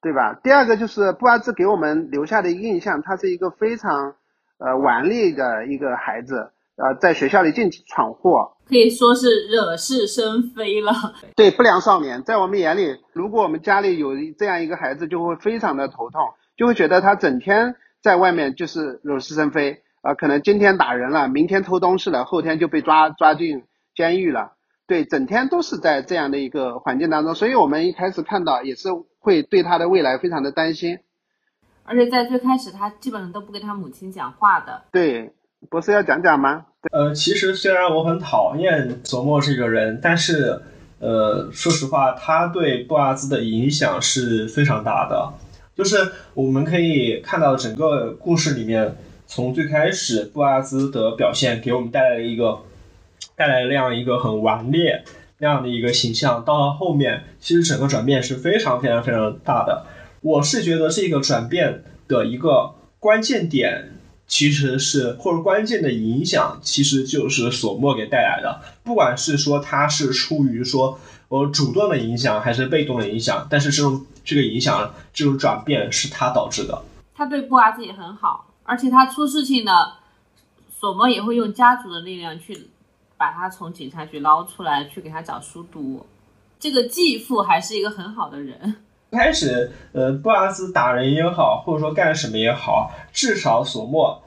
[0.00, 0.34] 对吧？
[0.42, 4.16] 第二个就是布阿兹给我们留下的印象，他是一个非常
[4.58, 10.92] 呃顽劣的一个孩子，呃，在学校里尽闯祸，可以说是惹是生非了。
[11.34, 16.20] 对不良少年，在我们眼里，如果我们家里有这样一个孩子，就会非常的头痛，
[16.56, 17.74] 就会觉得他整天。
[18.02, 23.64] 在外面就是惹是生非啊，可能今天打人了，明天偷东西了，后天就被抓抓进
[23.96, 24.52] 监狱了。
[24.86, 31.00] 对，整天都是在这样的一个环境当中，所以我们一开始看到也是会对他的未来非常的担心。
[31.82, 34.84] 而且在最开始，他基本上都不跟他母亲讲话的。
[34.92, 35.34] 对，
[35.70, 36.66] 不是要讲讲吗？
[36.92, 40.60] 呃，其实虽然我很讨厌佐莫这个人，但是
[40.98, 45.32] 呃，说实话，他对布阿兹的影响是非常大的。
[45.74, 52.60] 就是我们可以看到整个故事里面，从最开始布阿兹的表现给我们带来了一个，
[53.34, 55.04] 带来了那样一个很顽劣
[55.38, 59.84] 那样的一个形象，到了后面，其实整个转变是非常非常非常大的。
[60.22, 63.90] 我是觉得这个转变的一个关键点，
[64.26, 70.98] 其实是或者关键的影响，其实就是索莫给带来的，不管是说他是出于说。
[71.28, 76.84] 我主动的影响还是被动的影响，但是这种这个影响这种转变是他导致的。
[77.16, 79.72] 他对布阿兹也很好，而且他出事情呢，
[80.70, 82.68] 索莫也会用家族的力量去
[83.16, 86.06] 把他从警察局捞出来，去给他找书读。
[86.60, 88.76] 这个继父还是一个很好的人。
[89.12, 94.22] 开始，呃，布阿兹打人也好，或者说干什么也好，至少索莫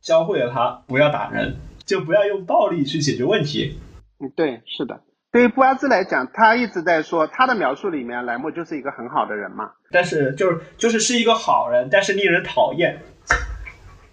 [0.00, 3.78] 教会了他不要打人，就不要用暴力去解决问题。
[4.18, 5.00] 嗯，对，是的。
[5.32, 9.70] 对于布阿兹来讲，他一直在说他的描述里面，莱莫就是一个很好的人嘛。
[9.90, 13.00] 但是就是就是是一个好人，但是令人讨厌。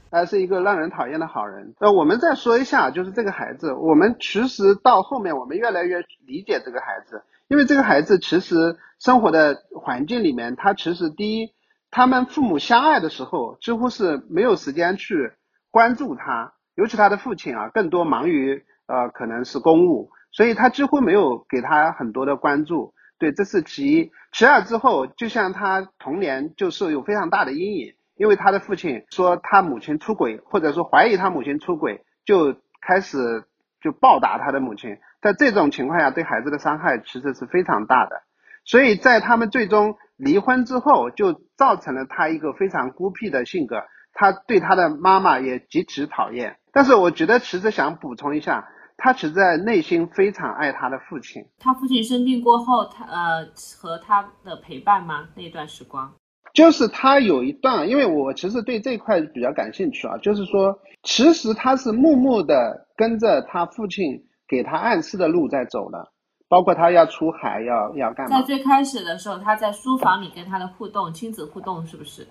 [0.10, 1.74] 他是一个让人讨厌的好人。
[1.80, 11.54] 那我们再说一下，就是这个孩子，我们其实到后面我们越来越理解这个孩子，因为这个孩子其实生活的环境里面，他其实第一，
[11.92, 15.32] 他们父母相爱的时候，几乎是没有时间去
[15.72, 20.12] 关注他，尤其他的父亲啊，更多忙于呃可能是公务。
[20.32, 24.12] 所以他几乎没有给他很多的关注，对，这是其一。
[24.34, 33.46] 其二之后，就像他童年就是有非常大的阴影，因为他的父亲说他母亲出轨，或者说怀疑他母亲出轨，就开始
[33.82, 34.98] 就暴打他的母亲。
[35.22, 38.22] 在这种情况下，对孩子的伤害其实是非常大的。
[38.66, 46.58] 所以在他们最终离婚之后，就造成了他一个非常孤僻的性格，他对他的妈妈也极其讨厌。
[46.72, 48.68] 但是我觉得其实想补充一下。
[49.00, 51.46] 他其实在内心非常爱他的父亲。
[51.60, 53.48] 他父亲生病过后，他呃
[53.80, 55.30] 和他的陪伴吗？
[55.36, 56.16] 那段时光，
[56.52, 66.12] 就是他有一段，因为我其实对这块比较感兴趣啊，就是说，其实他是默默的跟着他父亲给他暗示的路在走了，
[66.48, 68.40] 包括他要出海，要要干嘛？
[68.40, 72.28] 在最开始的时候，他在书房里跟他的互动，亲子互动，是不是？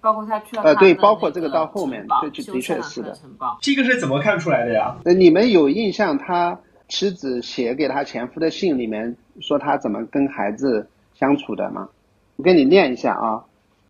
[0.00, 3.18] 包括他去了呃，对，包括这个到后面，这的确是的。
[3.60, 4.96] 这个是怎么看出来的呀？
[5.04, 11.88] 呃，你们有印象他妻子写给他前夫的信里面说他怎么跟孩子相处的吗？
[12.36, 13.44] 我给你念一下啊，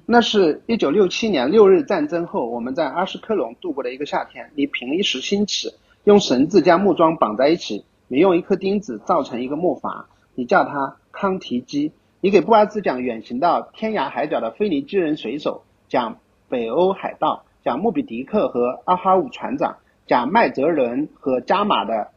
[0.06, 4.50] 那是一九六七年六日战争后，我们在阿什克隆度过的一个夏天。
[4.54, 5.68] 你凭一时兴起，
[6.08, 11.92] 用绳子将木桩绑在一起，你用一颗钉子造成一个木筏，你叫它康提基。
[12.22, 15.64] 你给布阿兹讲远行到天涯海角的腓尼基人水手。
[15.86, 16.16] 讲
[16.48, 22.08] 北欧海盗，讲莫比迪克和阿哈武船长，讲麦哲伦和加马的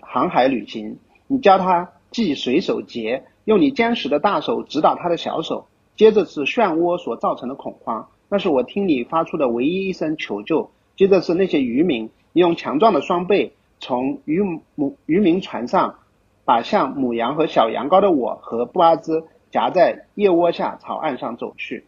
[0.00, 0.96] 航海旅行。
[1.26, 5.66] 你教他系水手结，用你坚实的大手指导他的小手。
[5.94, 10.70] 接着是漩涡所造成的恐慌，那是我听你发出的唯一一声求救。
[10.96, 14.42] 接着是那些渔民，用强壮的双臂从渔
[14.74, 15.96] 母渔民船上，
[16.44, 21.86] 把像母羊和小羊羔的我和布阿兹夹在腋窝下朝岸上走去。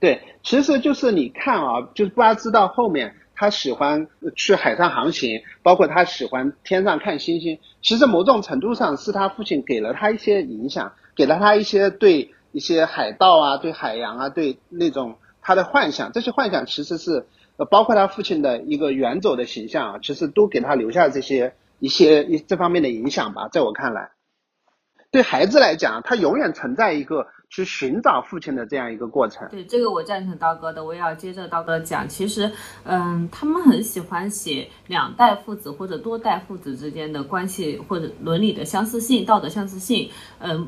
[0.00, 7.60] 对，其实就是你看啊，就是布拉兹到后面，他喜欢去海上航行，包括他喜欢天上看星星。
[7.82, 16.10] 其实某种程度上是他父亲给了他一些影响，给了他一些对一些海盗啊、对海洋啊、对那种他的幻想。
[16.10, 17.26] 这些幻想其实是
[17.64, 23.48] 包括他父亲的一个远走的形象啊，其实都给他留下这些一些一这方面的影响吧。
[23.48, 24.10] 在我看来，
[25.10, 27.26] 对孩子来讲，他永远存在一个。
[27.54, 29.46] 去寻找父亲的这样一个过程。
[29.50, 32.08] 对这个我赞成刀哥的，我也要接着刀哥讲。
[32.08, 32.50] 其实，
[32.84, 40.08] 嗯，他们很喜欢写两代父子或者多代父子之间的关系或者伦理的相似性、道德相似性。
[40.38, 40.66] 嗯，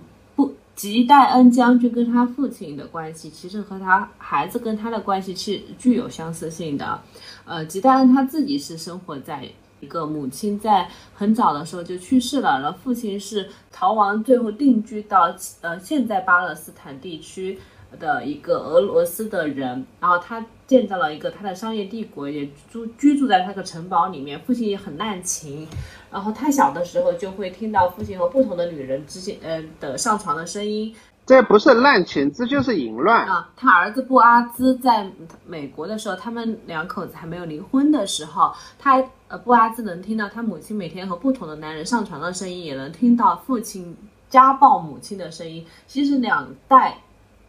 [0.74, 7.00] 吉代恩将军跟他父亲的关系，其实和他孩子跟他的关系是具有相似性的。
[7.44, 9.48] 呃，吉代恩他自己是生活在。
[9.80, 17.58] 一个母亲在很早的时候就去世了，然后父亲是逃亡，最后定居到呃现在巴勒斯坦地区
[18.00, 24.40] 的一个俄罗斯的人，然后他建造了一个他的商业帝国，也住居住在他的城堡里面。
[24.40, 25.68] 父亲也很滥情，
[26.14, 30.94] 然后太小的时候就会听到父亲和不同的女人之间呃的上床的声音。
[31.26, 33.50] 这不是滥情，这就是淫乱啊！
[33.56, 35.10] 他儿子布阿兹在
[35.44, 43.96] 美国的时候，他们两口子还没有离婚的时候，他呃布阿兹能听到他母亲每天和不同的男人上床的声音，也能听到父亲
[44.28, 45.66] 家暴母亲的声音。
[45.88, 46.98] 其实两代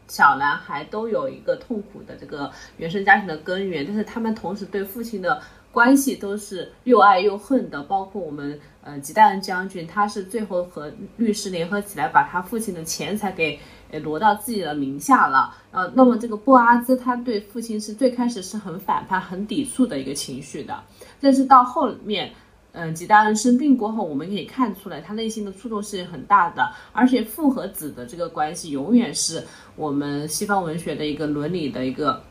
[0.08, 5.42] 小男孩都有一个痛苦的这个原生家庭的根源，但是他们同时对父亲的
[5.76, 7.84] 关系都是又爱又恨的。
[7.84, 13.60] 包括我们呃吉大恩将军，他是最后和律师联合起来把他父亲的钱财给。
[13.92, 20.84] 呃挪到自己的名下了，呃，那么这个布阿兹他对父亲是最开始是很反叛、很抵触的一个情绪的，
[21.22, 22.34] 但是到后面，
[22.72, 29.44] 嗯，吉大恩生病过后，我们可以看出来他内心的触动是很大的，而且父和子的这个关系永远是
[29.76, 32.24] 我们西方文学的一个伦理的一个，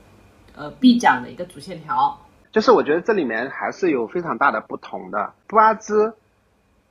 [0.57, 2.19] 呃，必讲的一个主线条。
[2.55, 6.15] 就是我觉得这里面还是有非常大的不同的，布阿兹。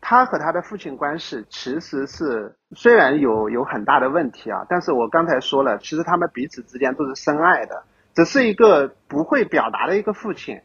[0.02, 7.84] 他和他的父亲关系其实是虽然有有很大的问题啊，但是我刚才说了，其实他们彼此之间都是深爱的，
[8.14, 10.60] 只是一个不会表达的一个父亲，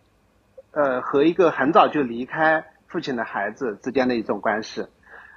[0.73, 4.85] 呃，和一个很早就离开父亲的孩子之间的一种关系。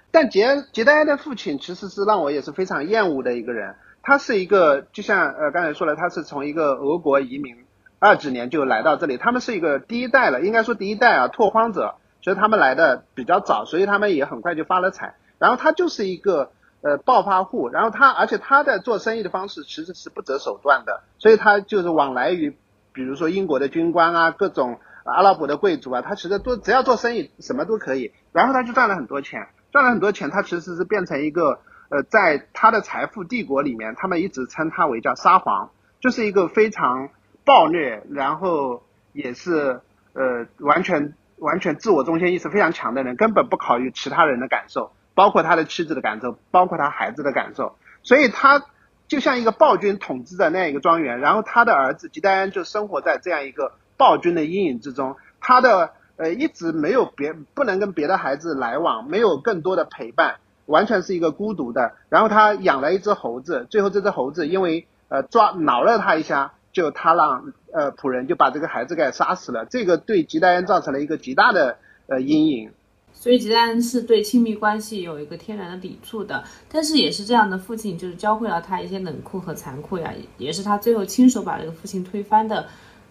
[0.10, 7.56] 但杰杰代恩的父亲其实是让我也是非常厌恶的一个人，他是一个就像呃刚才说了，他是从一个俄国移民
[8.02, 11.96] 二几年就来到这里，他们是一个第一代了，应该说第一代啊拓荒者。
[12.24, 15.16] 所以他们来的比较早，所以他们也很快就发了财。
[15.40, 22.56] 然后他就是一个呃暴发户，然后他而且他的做生意的方式其实是不择手段的，所以他就是往来于，
[22.94, 28.14] 比如说英国的军官啊，各种阿拉伯的贵族啊，他其实都只要做生意什么都可以。
[28.32, 37.10] 然后他就赚了很多钱，赚了很多钱，他其实是变成一个呃在他的财富帝国里面，他们一直称他为叫沙皇，就是一个非常
[37.46, 38.84] 暴虐，然后
[39.14, 39.82] 也是
[40.14, 41.14] 呃完全。
[41.42, 47.78] 完全自我中心意识非常强的人，根本不考虑其他人的感受，包括他的妻子的感受，包括他孩子的感受。
[48.04, 48.64] 所以他
[49.08, 55.16] 就像一个暴君统治的那样一个庄园，然后他的儿子吉戴安就生活在这样一个暴君的阴影之中。
[55.40, 60.36] 他的呃一直没有别不能跟别的孩子来往，没有更多的陪伴，
[60.68, 61.94] 完全是一个孤独的。
[62.10, 66.52] 然后他养了一只猴子，最后这只猴子因为呃抓挠了他一下。
[66.72, 72.72] 就他让呃仆人就把这个孩子给杀死了，这个对吉戴恩造成了一个极大的呃阴影。
[73.14, 82.68] 所以吉戴恩是对亲密关系有一个天然的抵触的，但是也是这样的父亲就是教会了他一些冷酷和残酷呀，也是他最后亲手把这个父亲推翻的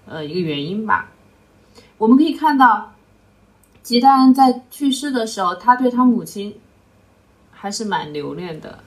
[0.07, 1.13] 呃一个原因吧。
[1.99, 2.93] 我们可以看到
[3.83, 6.59] 吉戴恩在去世的时候，他对他母亲
[7.53, 8.79] 还是蛮留恋的。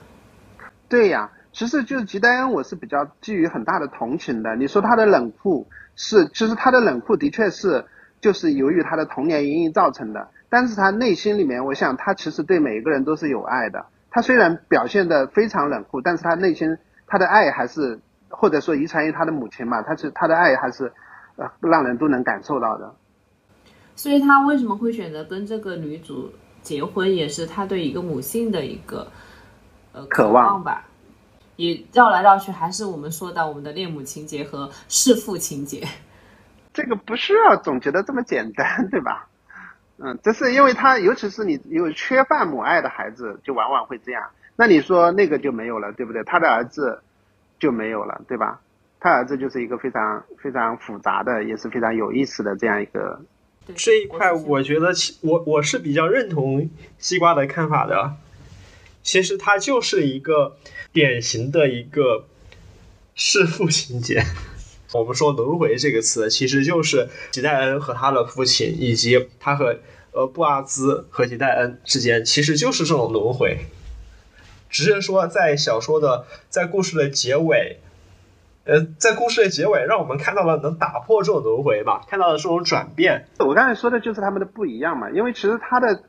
[0.88, 1.30] 对呀。
[1.54, 4.56] 其实就是吉戴恩，我是比较基于很大的同情的。
[4.56, 7.84] 你说他的冷酷是，其实他的冷酷的确是
[8.20, 10.28] 就是由于他的童年阴影造成的。
[10.48, 13.86] 但是他内心里面，我想他其实对每一个人都是有爱的。
[14.10, 16.76] 他虽然表现的非常冷酷，但是他内心
[17.06, 20.92] 他的爱还是或者说遗传于他的母亲嘛，他是他的爱还是
[21.36, 22.92] 呃让人都能感受到的。
[23.94, 26.32] 所以他为什么会选择跟这个女主
[26.62, 29.06] 结婚，也是他对一个母性的一个
[29.92, 30.88] 呃渴望吧。
[31.56, 35.86] 也绕来绕去，还是我们说到我们的恋母情节和弑父情节。
[36.72, 39.28] 这个不需要总结的这么简单，对吧？
[39.98, 44.30] 嗯，这是因为他，尤其是你有缺乏母爱的孩子，就往往会这样。
[44.56, 46.24] 那你说那个就没有了，对不对？
[46.24, 47.00] 他的儿子
[47.60, 48.60] 就没有了，对吧？
[48.98, 53.20] 他儿子就是一个非常非常复杂的，也是非常有意思的这样一个。
[53.76, 54.92] 这一块，我觉得
[55.22, 58.16] 我我是比较认同西瓜的看法的。
[59.04, 60.56] 其实它就是一个
[60.92, 62.24] 典型的一个
[63.14, 64.24] 弑父情节，
[64.92, 69.78] 我们说轮回这个词，其实就是吉戴恩和他的父亲，以及他和
[70.12, 73.66] 呃布阿兹和吉戴恩之间，其实就是这种轮回。
[74.70, 77.78] 只是说在小说的在故事的结尾，
[78.64, 83.28] 呃，在故事的结尾，让我们看到了能打破这种轮回吧，看到了这种转变。
[83.38, 86.02] 我刚才说的就是他们的不一样嘛，因为其实他的，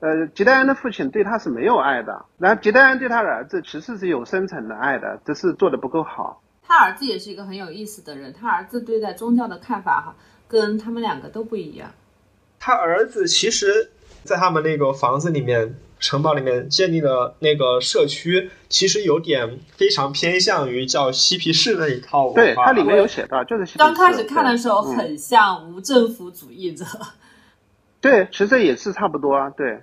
[0.00, 6.42] 呃，吉戴恩的父亲对他是没有爱的，然后吉戴恩对他的儿子其实是有深层的爱的，只是做的不够好。
[6.62, 10.16] 他儿子也是一个很有意思的人，他儿子对待宗教的看法哈，
[10.48, 11.90] 跟他们两个都不一样。
[12.58, 13.90] 他儿子其实，
[14.24, 22.42] 在他们那个房子里面、城堡里面建立的那个社区，其实有点非常偏向于叫嬉皮士那一套文化。
[22.42, 26.84] 对，它里面有写到，就是刚开始看的时候很像无政府主义者，
[28.06, 29.50] 对，其实也是差不多。
[29.56, 29.80] 对，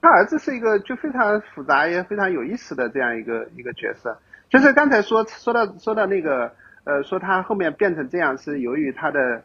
[0.00, 4.16] 他儿子是一个就非常复杂也非常有意思的这样一个一个角色。
[4.48, 6.50] 就是刚才说说到说到那个
[6.84, 9.42] 呃，说他后面变成这样是由于他的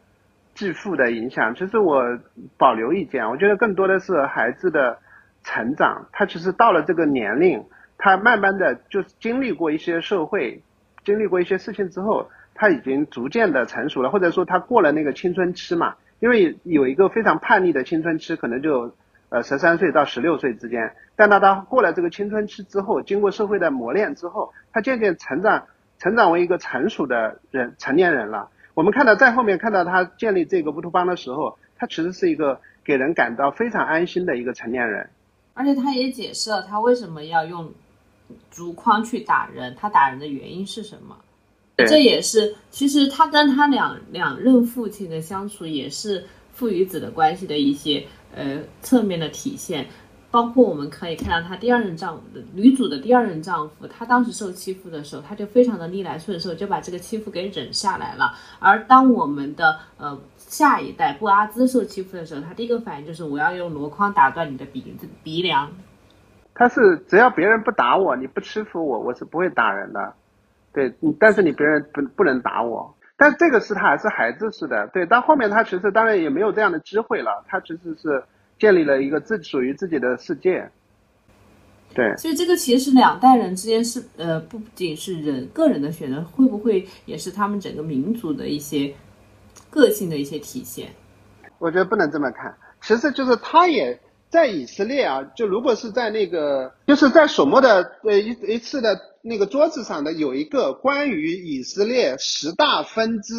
[0.54, 1.54] 继父的影响。
[1.54, 2.18] 其实我
[2.56, 4.96] 保留意见，我觉得更多的是孩子的
[5.42, 6.06] 成长。
[6.10, 7.62] 他其实到了这个年龄，
[7.98, 10.62] 他慢慢的就是经历过一些社会，
[11.04, 15.96] 经历过一些事情之后，他已经逐渐的成熟了，或者说他过了那个青春期嘛。
[16.24, 18.96] 因为有一个非常叛逆的青春期，可能就
[19.28, 20.94] 呃十三岁到十六岁之间。
[21.16, 25.66] 但当他过了这个青春期之后，经过社会的磨练之后，他渐渐成长，
[25.98, 28.48] 成长为一个成熟的人，成年人了。
[28.72, 35.10] 我们看到在后面看到他建立这个乌托邦的时候，他其实是一个给人感到非常安心的一个成年人。
[35.52, 37.70] 而且他也解释了他为什么要用
[38.50, 41.18] 竹筐去打人，他打人的原因是什么。
[41.76, 48.04] 对这也是其实他跟他两两任父亲的相处，也是父与子的关系的一些
[48.34, 49.86] 呃侧面的体现。
[50.30, 58.34] 包括我们可以看到她第二任丈夫的女主的第二任丈夫，他当时受欺负的时候，他就非常的逆来顺受，就把这个欺负给忍下来了。
[58.58, 65.70] 而当我们的呃下一代布阿兹受欺负的时候，他第一个反应就是我要用箩筐打断你的鼻子鼻梁。
[66.52, 70.14] 他是只要别人不打我，你不欺负我，我是不会打人的。
[70.74, 72.94] 对，但是你别人不不能打我。
[73.16, 75.06] 但这个是他还是孩子似的，对。
[75.06, 78.24] 到后面他其实当然也没有这样的机会了，他其实是
[78.58, 80.68] 建立了一个自属于自己的世界。
[81.94, 88.92] 对，所以这个其实两代人之间是呃，不仅是人个人的选择，会不会也是他们整个民族的一些
[89.70, 90.88] 个性的一些体现？
[91.58, 92.52] 我觉得不能这么看。
[92.82, 94.00] 其实就是他也
[94.34, 103.32] 在以色列啊，就如果是在那个，就是在索莫的呃一一次的那个桌子上的有一个关于以色列十大分支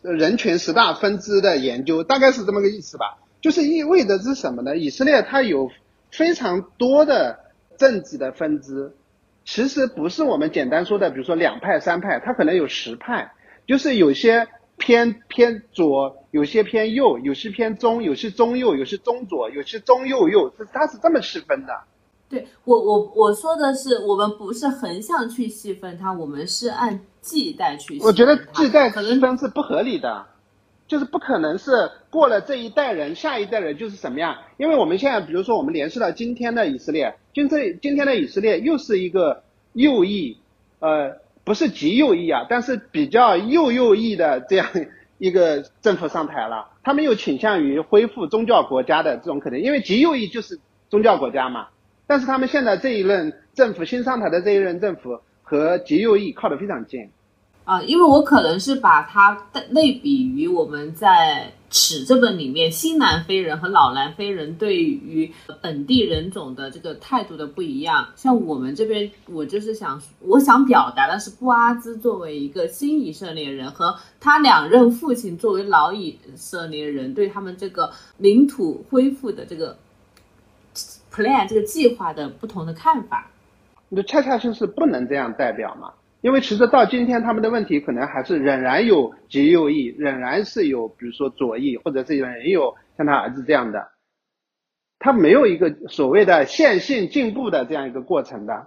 [0.00, 3.18] 人群十大分支的研究，大概是这么个意思吧。
[3.42, 4.78] 就是意味着是什么呢？
[4.78, 5.68] 以色列它有
[6.10, 7.38] 非常多的
[7.76, 8.94] 政治的分支，
[9.44, 13.32] 其实不是我们简单说的，比如说两派三派，它可能有十派，
[13.66, 14.48] 就是有些
[14.80, 21.72] 偏偏左，有些偏右，有些偏中，有些中右，有些中左，有些中右右，是它是这么细分的。
[22.30, 28.06] 对我我我说的是，我们不是横向去细分它，我们是按季代去细分。
[28.08, 30.26] 我觉得季代细分是不合理的，
[30.88, 34.38] 就是不可能是过了这一代人，下一代人就是什么样。
[34.56, 40.38] 因为我们现在，比如说我们联系到今天的以色列，今这今天的以色列又是一个右翼，
[40.78, 41.18] 呃，
[41.50, 44.68] 不是极右翼啊，但是比较右右翼的这样
[45.18, 51.66] 一个政府上台了， 他们又倾向于恢复宗教国家的这种可能，因为极右翼就是宗教国家嘛。
[52.06, 57.10] 但是他们现在这一任政府新上台的这一任政府和极右翼靠得非常近。
[57.64, 59.36] 啊，因为我可能是把它
[59.70, 68.08] 类比于我们在《尺》这本里面新南非人和老南非人对于本地人种的这个态度的不一样。
[68.16, 79.78] 像我们这边，我就是想，我想表达的是布阿兹作为一个新以色列人和他两任父亲作为老以色列人对他们这个领土恢复的这个
[81.12, 83.30] plan 这个计划的不同的看法。
[83.88, 85.92] 那恰恰就是不能这样代表嘛，
[86.22, 93.88] 因为其实到今天他们的问题可能还是仍然有极右翼，仍然是有比如说左翼，或者是仍然有像他儿子这样的，
[94.98, 98.66] 他没有一个所谓的线性进步的这样一个过程的。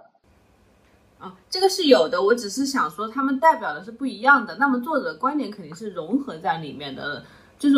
[1.20, 4.58] 啊，这个是有的，我只是想说，他们代表的是不一样的。
[4.58, 7.24] 那么作者的观点肯定是融合在里面的，
[7.58, 7.76] 就是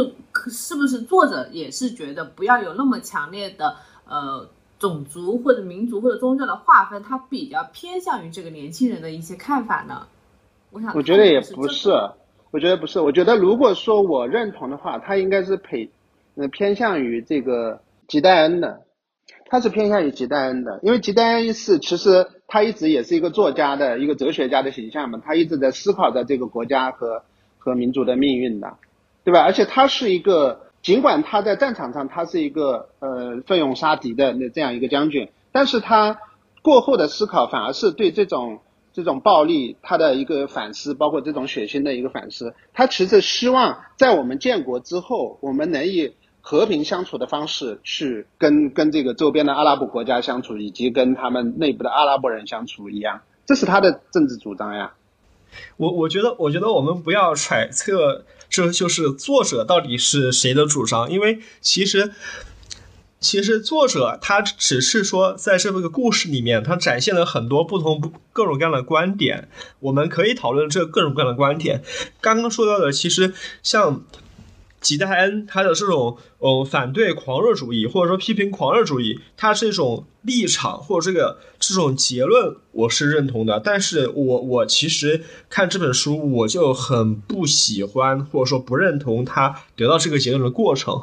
[0.49, 3.75] 是不是作者也是觉得不要有那么强烈的
[4.07, 4.49] 呃
[4.79, 10.07] 种族或者民族或者宗教的划分，它比较偏向于这个年轻人的一些看法呢？
[10.71, 11.89] 我想我觉得也不是，
[12.51, 15.89] 我觉得不是，我觉得如果说我认同的话，他应该是偏
[16.35, 18.81] 呃偏向于这个吉戴恩的，
[19.45, 27.23] 他是偏向于吉戴恩的，因为吉戴恩是其实他一直也是一个作家的一个哲学家的形象嘛，他一直在思考着这个国家和
[27.57, 28.77] 和民族的命运的，
[29.23, 29.41] 对吧？
[29.41, 36.19] 而且他是一个，尽管他在战场上他是一个呃奋勇杀敌的那这样一个将军，但是他
[36.61, 38.59] 过后的思考反而是对这种
[38.93, 42.53] 这种暴力他的一个反思，包括这种血腥的一个反思。
[42.71, 54.93] 他其实希望在我们建国之后，我们能以和平相处的方式去跟跟这个周边的阿拉伯国家相处，以及跟他们内部的阿拉伯人相处一样，这是他的政治主张呀。
[55.77, 62.11] 我我觉得，我觉得我们不要揣测，这就是作者到底是谁的主张，因为其实，
[63.19, 71.83] 其实作者他只是说，在这个故事里面，他展现了很多不同、各种各样的观点，我们可以讨论这各种各样的观点。
[72.21, 74.03] 刚刚说到的，其实像。
[74.85, 91.01] 吉代恩他的这种嗯反对狂热主义或者说批评狂热主义，他这种立场或者这个这种结论我是认同的，但是我我其实看这本书我就很不喜欢或者说不认同他得到这个结论的过程。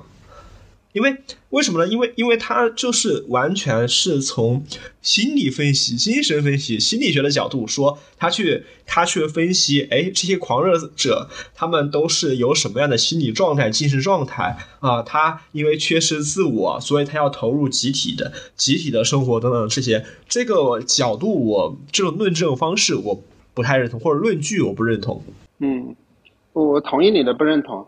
[0.92, 1.16] 因为
[1.50, 1.90] 为什么呢？
[1.90, 4.64] 因为因为他就是完全是从
[5.00, 15.02] 心理分析、精神分析、心理学的角度说，他去他去分析，哎，这些狂热者他们都是有什么样的心理状态、精神状态啊？
[15.02, 20.04] 他因为缺失自我，所以他要投入集体的集体的生活等等这些。
[20.28, 23.22] 这个角度，我这种论证方式我
[23.54, 25.22] 不太认同，或者论据我不认同。
[25.58, 25.96] 嗯，
[26.52, 27.86] 我同意你的不认同。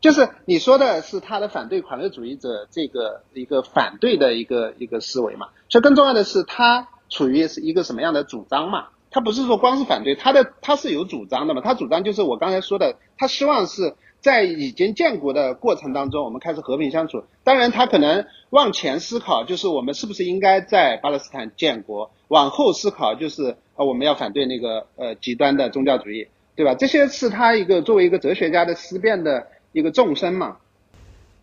[0.00, 5.48] 就是你说的是他的反对狂热主义者这个一个反对的一个一个思维嘛？
[5.68, 8.88] 所以更重要的是他处于是一个什么样的主张嘛？
[9.10, 11.62] 他不是说光是反对，他的他是有主张的嘛？
[11.62, 17.24] 他主张就是我刚才说的，他希望是在已经建国的过程当中，我们开始和平相处。
[17.42, 22.10] 当然，他可能往前思考，就是我们是不是应该在巴勒斯坦建国？
[22.28, 26.74] 往后思考，就是呃，我们要反对那个呃极端的宗教主义，对吧？
[26.74, 29.46] 这些是他一个作为一个哲学家的思辨的。
[29.76, 30.56] 一个众生嘛，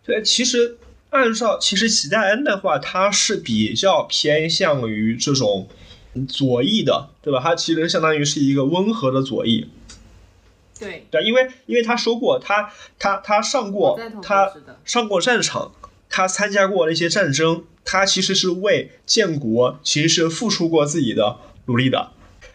[0.04, 0.76] 对，其实
[1.10, 5.68] 按照其实齐代恩的话，他是比较偏向于这种
[6.28, 7.38] 左翼的，对吧？
[7.40, 9.68] 他其实相当于是一个温和的左翼。
[10.76, 14.52] 对对，因为因为他说过，他他他上过他
[14.84, 15.72] 上过战场，
[16.10, 22.10] 他参加过那些战争，他其实是为建国其实是付出过自己的努力的，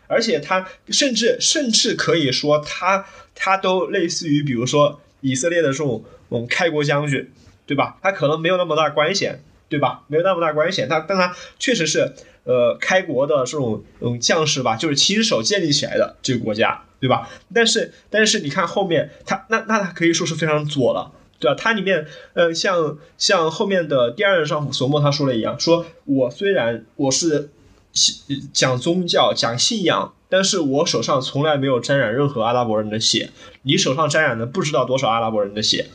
[0.08, 5.00] 而且他甚至甚至可以说他他都类似于比如说。
[5.22, 7.32] 以色列的这种嗯开国将军，
[7.66, 7.98] 对吧？
[8.02, 10.04] 他可能没有那么大官衔，对吧？
[10.08, 12.14] 没有那么大官衔，他但他确实是
[12.44, 17.30] 呃开国的这种嗯将士吧，就是亲手建立起来的这个国家，对吧？
[17.54, 21.56] 但是但是你看后面他那那他可以说是非常左了，对吧？
[21.56, 27.50] 他里面呃像像后面的第二任丈夫索莫他说了一样，说我虽然我是
[28.54, 30.14] 讲宗教讲信仰。
[30.32, 33.32] 但是我手上从来没有沾染任何阿拉伯人的血，
[33.64, 35.88] 你手上沾染的不知道多少阿拉伯人的血。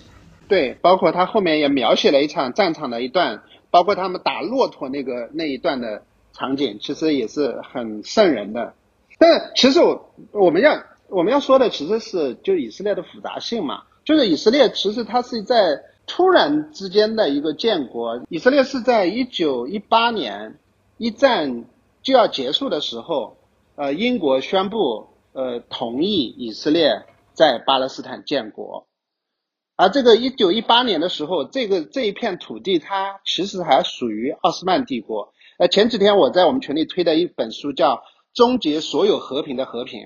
[0.48, 6.02] 对，包括他后面也描写了一场战场的一段，包括他们打骆驼那个那一段的
[6.32, 8.74] 场景，其实也是很瘆人的。
[9.18, 20.58] 但其实我我们要我们要说的其实是就以色列的复杂性嘛，就是以色列其实它是在突然之间的一个建国，以色列是在一九一八年
[20.98, 21.64] 一战
[22.04, 23.38] 就要结束的时候。
[23.76, 27.02] 呃，英国宣布呃同意以色列
[27.32, 28.86] 在巴勒斯坦建国，
[29.74, 35.32] 而这个一九一八年的时候，这个这一片土地它其实还属于奥斯曼帝国。
[35.58, 37.96] 呃，前几天我在我们群里推的一本书叫
[38.32, 40.00] 《终结所有和平的和平》，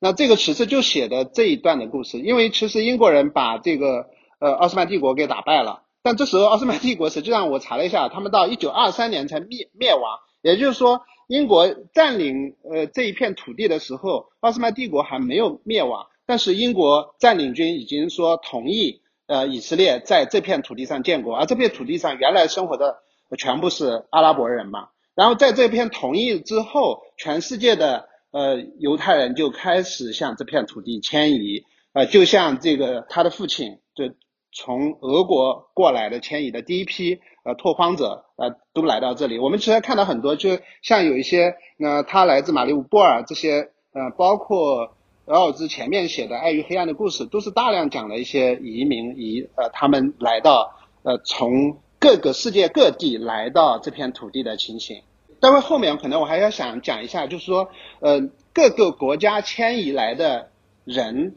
[0.00, 2.18] 那这个其实就写的这一段的故事。
[2.18, 4.06] 因为其实英国人把这个
[4.40, 11.00] 呃奥斯曼帝国给打败了，但这时候奥斯曼帝国实际上我查了一下，他们到一九二三年才灭灭亡，也就是说。
[11.28, 22.98] 英国占领呃这一片土地的时候，奥斯曼帝国还没有灭亡，但是英国占领军已经说同意呃以色列在这片土地上建国，而这片土地上原来生活的
[23.38, 24.88] 全部是阿拉伯人嘛。
[25.14, 31.64] 然后在这片同意之后，全世界的呃犹太人就开始向这片土地迁移，
[31.94, 34.12] 呃就像这个他的父亲就
[34.52, 37.20] 从俄国过来的迁移的第一批。
[37.44, 39.38] 呃，拓荒者呃都来到这里。
[39.38, 44.94] 我们其实看到很多，就像有一些，呃，他来自马里乌波尔这些，呃，包括
[45.26, 55.02] 奥尔兹前面写的《爱与黑暗的故事》，都是大量讲了一些移民移，呃，他们来到，呃，从各个世界各地来到这片土地的情形。
[55.40, 57.68] 待会后面可能我还要想讲一下，就是说，
[58.00, 58.20] 呃，
[58.52, 60.50] 各个国家迁移来的
[60.84, 61.34] 人，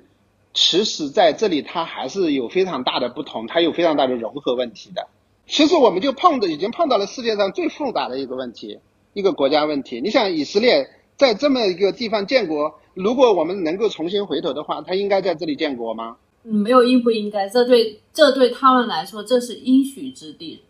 [0.54, 5.08] 其实在这里他还是有非常大的不同，他有非常大的融合问题的。
[5.48, 8.80] 其实我们就碰的已经碰到了世界上最复杂的一个问题，
[9.14, 10.02] 一个国家问题。
[10.02, 16.18] 你想以色列在这么一个地方建国，如果我们能够重新回头的话，他应该在这里建国吗？
[16.44, 20.62] 嗯，没有应不应该，这对这对他们来说，这是应许之地，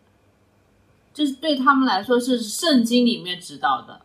[1.12, 4.00] 这是对他们来说是圣经里面指导的。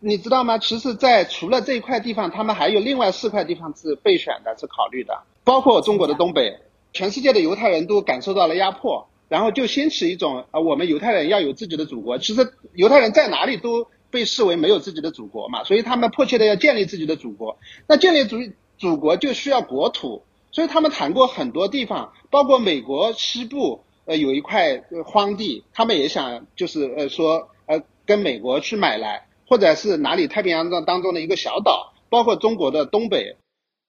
[0.00, 0.58] 你知道吗？
[0.58, 6.58] 其实，在除了这一块地方，他们还有另外四块地方是备选的，是考虑的，包括中国的东北。
[6.92, 12.18] 全世界的犹太人都感受到了压迫，然后就兴起一种啊，我们犹太人要有自己的祖国。
[12.18, 17.58] 其实犹太人在哪里都被视为没有自己的祖国嘛，所以他们迫切的要建立自己的祖国。
[17.88, 18.36] 那建立祖
[18.78, 20.22] 祖国就需要国土，
[20.52, 33.36] 所以他们谈过很多地方，包括美国西部呃有一块荒地，他们也想就是呃说呃跟美国去买来，或者是哪里太平洋当当中的一个小岛，包括中国的东北，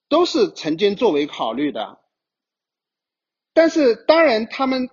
[0.09, 1.99] 都是曾经作为考虑的。
[3.53, 4.89] 但是当然，他们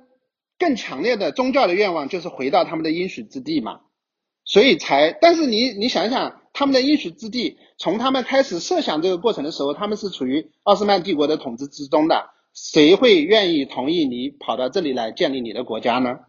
[0.62, 3.80] 更强烈的宗教的愿望就是回到他们的应许之地嘛，
[4.44, 5.10] 所以才。
[5.10, 16.20] 但是你你想想，他们的应许之地，从他们开始设想这个过程的时候，他们是处于奥斯曼帝国的统治之中的，谁会愿意同意你跑到这里来建立你的国家呢？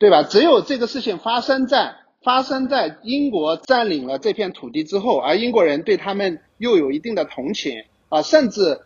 [0.00, 0.24] 对吧？
[0.24, 8.80] 只有这个事情发生在发生在英国占领了这片土地之后，而英国人对他们又有一定的同情啊，甚至。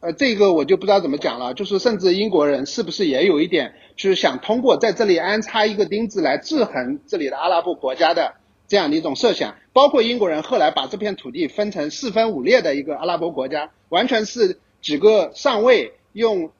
[0.00, 8.34] 呃，这个我就不知道怎么讲了，就是甚至英国人是不是也有一点，就是想通过在这里安插一个钉子来制衡这里的阿拉伯国家的
[8.68, 16.50] 这样的一种设想，包括英国人后来把这片土地分成四分五裂的一个阿拉伯国家，完全是几个上尉用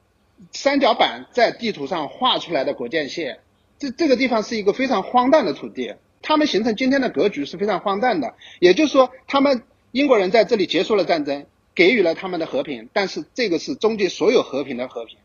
[0.52, 3.40] 三角板在地图上画出来的国界线。
[3.78, 8.32] 这这个地方是一个非常荒诞的土地，他们形成今天的格局是非常荒诞的。
[8.60, 9.62] 也就是说，他们
[9.92, 11.44] 英国人在这里结束了战争。
[11.76, 15.18] 给予了他们的和平，但是这个是终结所有和平的和平，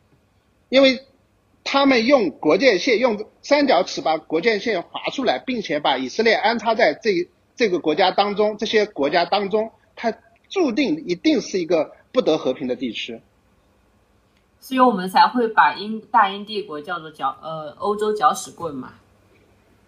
[0.69, 1.01] 因为
[1.63, 10.13] 他们用国界线、用三角尺把国界线划出来，并且把以色列安插在这这个国家当中，这些国家当中，它
[10.49, 13.21] 注定一定是一个不得和平的地区，
[14.59, 18.93] 所以我们才会把英大英帝国叫做搅呃欧洲搅屎棍嘛。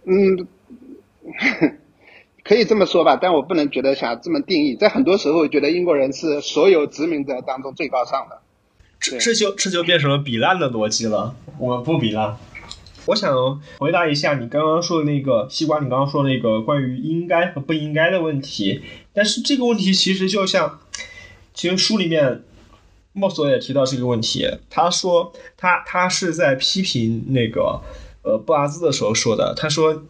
[0.05, 0.47] 嗯。
[2.43, 4.75] 可以这么说吧，但我不能觉得想这么定义。
[4.75, 8.41] 在很多时候，觉得英国人是所有殖民者当中最高尚的。
[8.99, 11.35] 这这就这就变成了比烂的逻辑了。
[11.57, 12.37] 我不比烂。
[13.05, 18.81] 我想回答一下你刚刚说的那个西瓜，你刚刚说那个关于应该和不应该的问题。
[19.13, 20.79] 但是这个问题其实就像，
[21.53, 22.43] 其实书里面
[23.13, 24.49] 莫索也提到这个问题。
[24.69, 27.81] 他说他他是在批评那个
[28.23, 29.53] 呃布阿兹的时候说的。
[29.55, 30.03] 他说。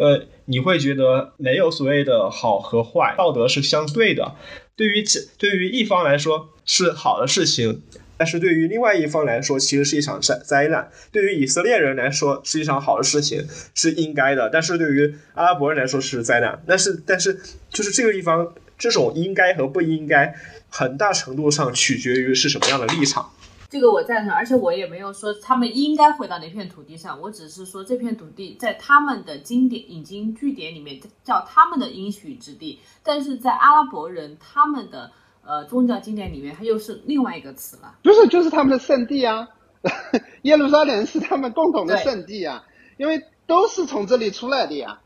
[0.00, 4.34] 呃，你会觉得没有所谓的好和坏，道德是相对的。
[4.76, 5.04] 对于
[5.36, 7.82] 对于一方来说是好的事情，
[8.16, 10.90] 但是对于另外一方来说，其实是一场灾灾难。
[11.12, 16.62] 对于以色列人来说是一场好的事情，是应该的；但是对于阿拉伯人来说是灾难。
[16.66, 17.38] 但是但是
[17.68, 20.34] 就是这个地方，这种应该和不应该，
[20.70, 23.32] 很大程度上取决于是什么样的立场。
[23.70, 35.12] 这个我赞成，而且我也没有说他们应该回到那片土地上，我只是说这片土地在他们的经典引经据典里面叫他们的应许之地，但是在阿拉伯人他们的
[35.44, 37.98] 呃宗教经典里面，它又是另外一个词了。
[38.02, 39.48] 不是，就是他们的圣地啊，
[40.42, 42.64] 耶路撒冷是他们共同的圣地啊，
[42.96, 45.00] 因为都是从这里出来的呀。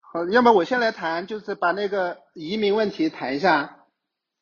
[0.00, 3.78] 好，要么我先来谈，就是把那个移民问题谈一下。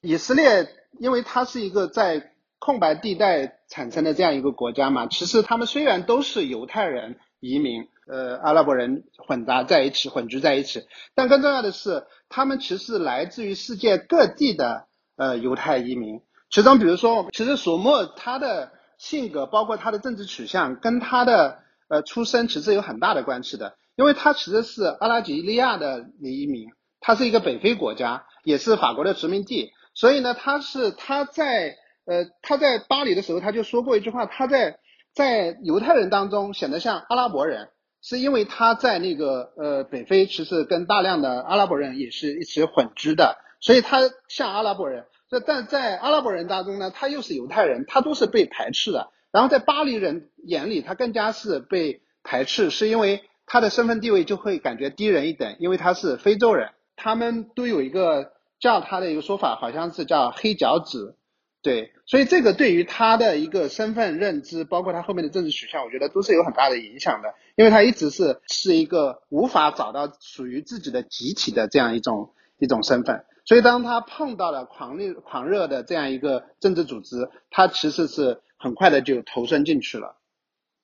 [0.00, 0.66] 以色列，
[0.98, 10.82] 因为它是一个在空白地带产生的这样一个国家嘛，其实他们虽然都是犹太人移民，呃，阿拉伯人混杂在一起，混居在一起，
[11.14, 16.20] 但更重要的是，他们其实来自于世界各地的呃犹太移民。
[16.50, 26.66] 其中，比如说，其实索莫他的性格，包括他的政治取向，跟他的呃出身其实有很大的关系的，因为他其实是阿拉吉利亚的移民，
[27.00, 31.76] 他是一个北非国家，也是法国的殖民地，所以呢，他是他在。
[32.10, 34.80] 呃，他在巴黎的时候，他就说过一句话，他在
[35.14, 37.68] 在犹太人当中显得像阿拉伯人，
[38.02, 45.04] 是因为他在那个呃北非，其实跟大量的阿拉伯人也是一起混居的，所以他像阿拉伯人。
[45.28, 49.12] 这但在阿拉伯人当中呢，他又是犹太人，他都是被排斥的。
[49.30, 61.14] 然后在巴黎人眼里，他更加是被排斥，是因为他的身份地位就会感觉低人一等，因为他是非洲人，他们都有一个叫他的一个说法，好像是叫黑脚趾。
[61.62, 67.34] 对，所以这个对于他的一个身份认知，包括他后面的政治取向，我觉得都是有很大的影响的。
[67.54, 80.16] 因为他一直是是一个无法找到属于自己的集体的这样一种一种身份，所以当他碰到了狂热狂热的这样一个政治组织，他其实是很快的就投身进去了。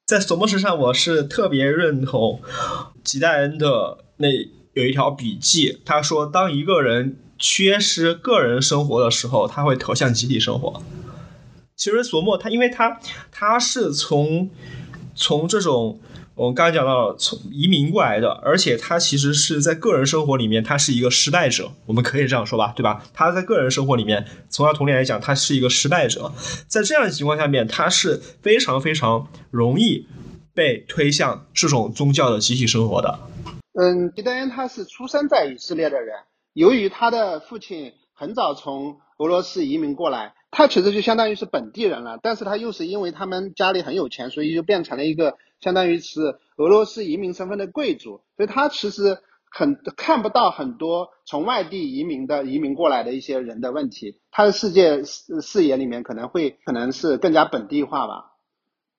[0.04, 2.42] 在索莫什上，我是特别认同
[3.02, 4.28] 吉代恩的那
[4.76, 10.82] 有一条笔记，他说，当一个人缺失个人生活的时候，他会投向集体生活。
[11.74, 13.00] 其实索莫他，因为他
[13.32, 14.50] 他是从
[15.14, 15.98] 从这种
[16.34, 23.02] 我们刚才讲到从移民过来的，而且他其实是在个人生活里面他是一个失败者，我们可以这样说吧，对吧？
[23.14, 26.30] 他在个人生活里面，从他童年来讲，他是一个失败者，
[26.68, 30.06] 在这样的情况下面，他是非常非常容易
[30.52, 33.18] 被推向这种宗教的集体生活的。
[33.78, 36.20] 嗯，吉德恩他是出生在以色列的人，
[36.54, 42.18] 由于他的父亲很早从俄罗斯移民过来，他其实就相当于是本地人了。
[42.22, 48.22] 但是他又是因为他们家里很有钱，所以就变成了一个相当于是俄罗斯移民身份的贵族。
[48.38, 49.18] 所以他其实
[49.50, 54.22] 很看不到很多从外地移民的移民过来的一些人的问题。
[54.30, 58.32] 他的世界视视野里面可能会可能是更加本地化吧。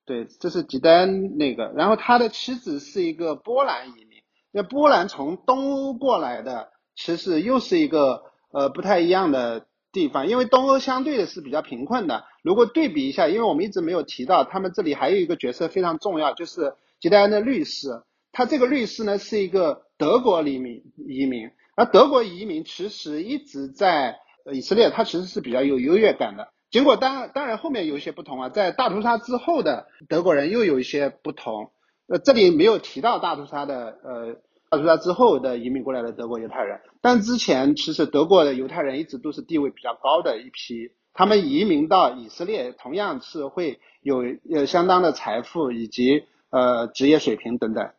[0.05, 4.06] 对，这是吉丹那个，然后他的妻子是一个波兰移民。
[4.51, 12.23] 那波兰从东欧过来的，其实又是一个呃不太一样的地方，因为东欧相对的是比较贫困的。
[12.41, 18.01] 如果对比一下，因为我们一直没有提到，他们这里还有一个角色非常重要，就是吉戴安的律师。
[18.31, 24.17] 他这个律师呢是一个德国移民移民，而德国移民其实一直在
[24.53, 26.49] 以色列，他其实是比较有优越感的。
[26.69, 31.71] 结果当当然后面有一些不同啊，在大屠杀之后的德国人又有一些不同。
[32.07, 34.35] 呃，这里没有提到大屠杀的呃。
[34.69, 47.91] 大屠杀之后的移民过来的德国犹太人，但之前其实德国的犹太人一直都是地位比较高的一批，他们移民到以色列同样是会有呃相当的财富以及呃职业水平等等，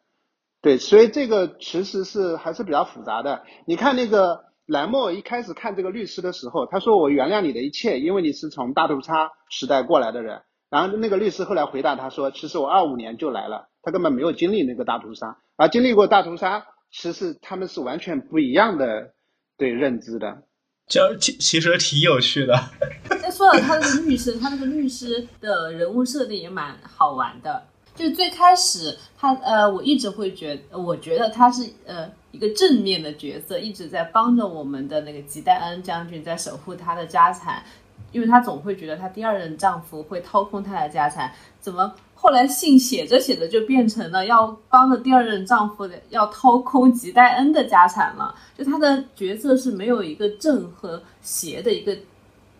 [0.61, 3.45] 对，所以这个其实是还是比较复杂的。
[3.65, 10.43] 你看那个兰莫一开始看这个律师的时候，他说我原谅你的一切，因为你是从大屠杀时代过来的人。
[10.71, 15.35] 然后那个律师后来回答他说，其实我二五年就来了，他根本没有经历那个大屠杀。
[15.57, 16.63] 而经历过大屠杀，
[16.93, 19.15] 其实他们是完全不一样的
[19.57, 20.43] 对认知的，
[20.87, 22.55] 这其其实挺有趣的。
[23.23, 27.65] 再说到他那个律师，他那个律师的人物设定也蛮好玩的。
[27.95, 37.65] 就最开始他呃，我一直会觉，我觉得他是呃一个正面的角色，一直在帮着我们的那个吉戴恩将军在守护他的家产，
[38.13, 41.95] 因为他总会觉得他第二任丈夫会掏空他的家产，怎么？
[42.21, 51.97] 后来信写着写着就变成了要帮着第二任丈夫的要掏空吉黛恩的家产了，就他的角色是没有一个正和邪的一个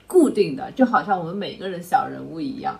[0.07, 2.79] 固定的，就好像我们每个人小人物一样，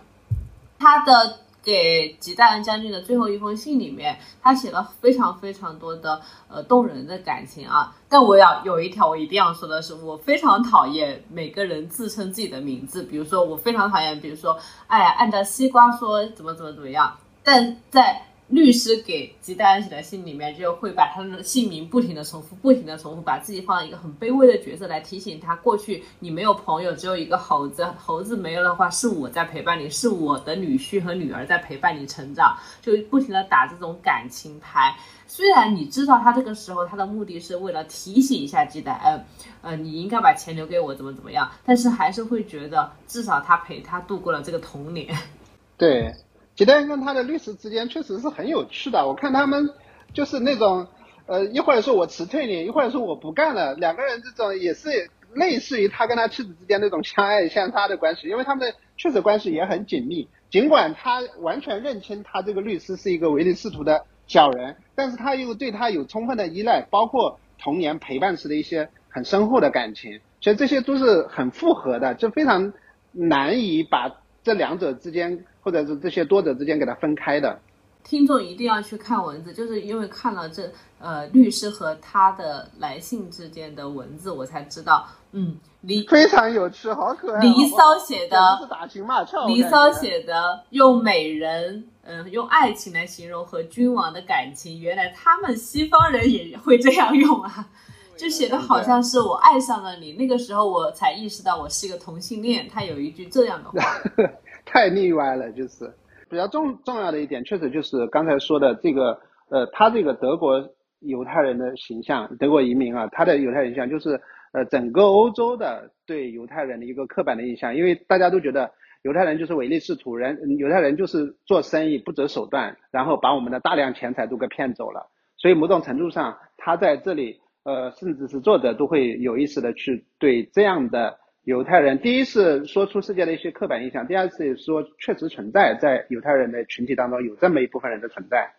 [0.79, 1.39] 他的。
[1.69, 7.95] 给吉大恩将军的最后一封信里面，他写了非常非常多的呃动人的感情啊。
[8.09, 14.57] 但我要有一条我一定要说的是，我非常讨厌每个人自称自己的名字，比如说我非常讨厌，比如说
[14.87, 18.25] 哎呀按照西瓜说怎么怎么怎么样，但在。
[18.49, 34.97] 律师给吉戴恩写的信里面，就会把他的姓名不停的重复，不停的重复，把自己放在一个很卑微的角色来提醒他，过去你没有朋友，只有一个猴子，猴子没了的话，是我在陪伴你，是我的女婿和女儿在陪伴你成长，就不停的打这种感情牌。
[35.27, 39.23] 虽然你知道他这个时候他的目的是为了提醒一下吉戴恩，
[39.61, 45.15] 呃，你应该把钱留给我，怎么怎么样，但是还是会觉得至少他陪他度过了这个童年。
[45.77, 46.11] 对。
[46.59, 49.69] 吉戴恩跟他的律师之间确实是很有趣的，我看他们
[50.13, 50.87] 就是那种，
[51.25, 60.27] 呃，一会儿说我辞退你，一会儿说我不干了，两个人这种也是类似于他跟他妻子之间那种相爱相杀的关系，因为他们的确实关系也很紧密。
[60.49, 72.73] 尽管他完全认清他这个律师是一个唯利是图的小人，但是他又对他有充分的依赖，包括童年陪伴时的一些很深厚的感情，所以这些都是很复合的，就非常
[73.13, 75.45] 难以把这两者之间。
[75.61, 77.59] 或者是这些多者之间给它分开的，
[78.03, 87.41] 听众一定要去看文字，就是因为看了这呃律师和他的来信之间的文字，我才知道，嗯，离非常有趣，好可爱。
[87.41, 97.67] 离骚写的是打情骂俏，离骚写的用美人，嗯，用爱情来形容和君王的感情，原来他们西方人也会这样用啊。
[98.17, 102.67] 就写的好像是我爱上了你，那个时候我才意识到我是一个同性恋。
[102.67, 103.95] 他有一句这样的话，
[104.71, 105.51] 太腻歪了。
[105.51, 105.91] 就是
[106.29, 114.21] 比较重重要的一点，确实就是刚才说的这个，呃，他这个德国犹太人的形象，德国移民啊，他的犹太人形象就是
[114.53, 125.09] 呃整个欧洲的对犹太人的一个刻板的印象，因为大家都觉得犹太人就是唯利是图，人犹太人就是做生意不择手段，然后把我们的大量钱财都给骗走了。
[125.37, 127.41] 所以某种程度上，他在这里。
[127.65, 138.53] 呃，甚至是作者都会有意识的去对这样的犹太人，第一是说出世界的一些刻板印象，第二是说确实存在在犹太人的群体当中有这么一部分人的存在。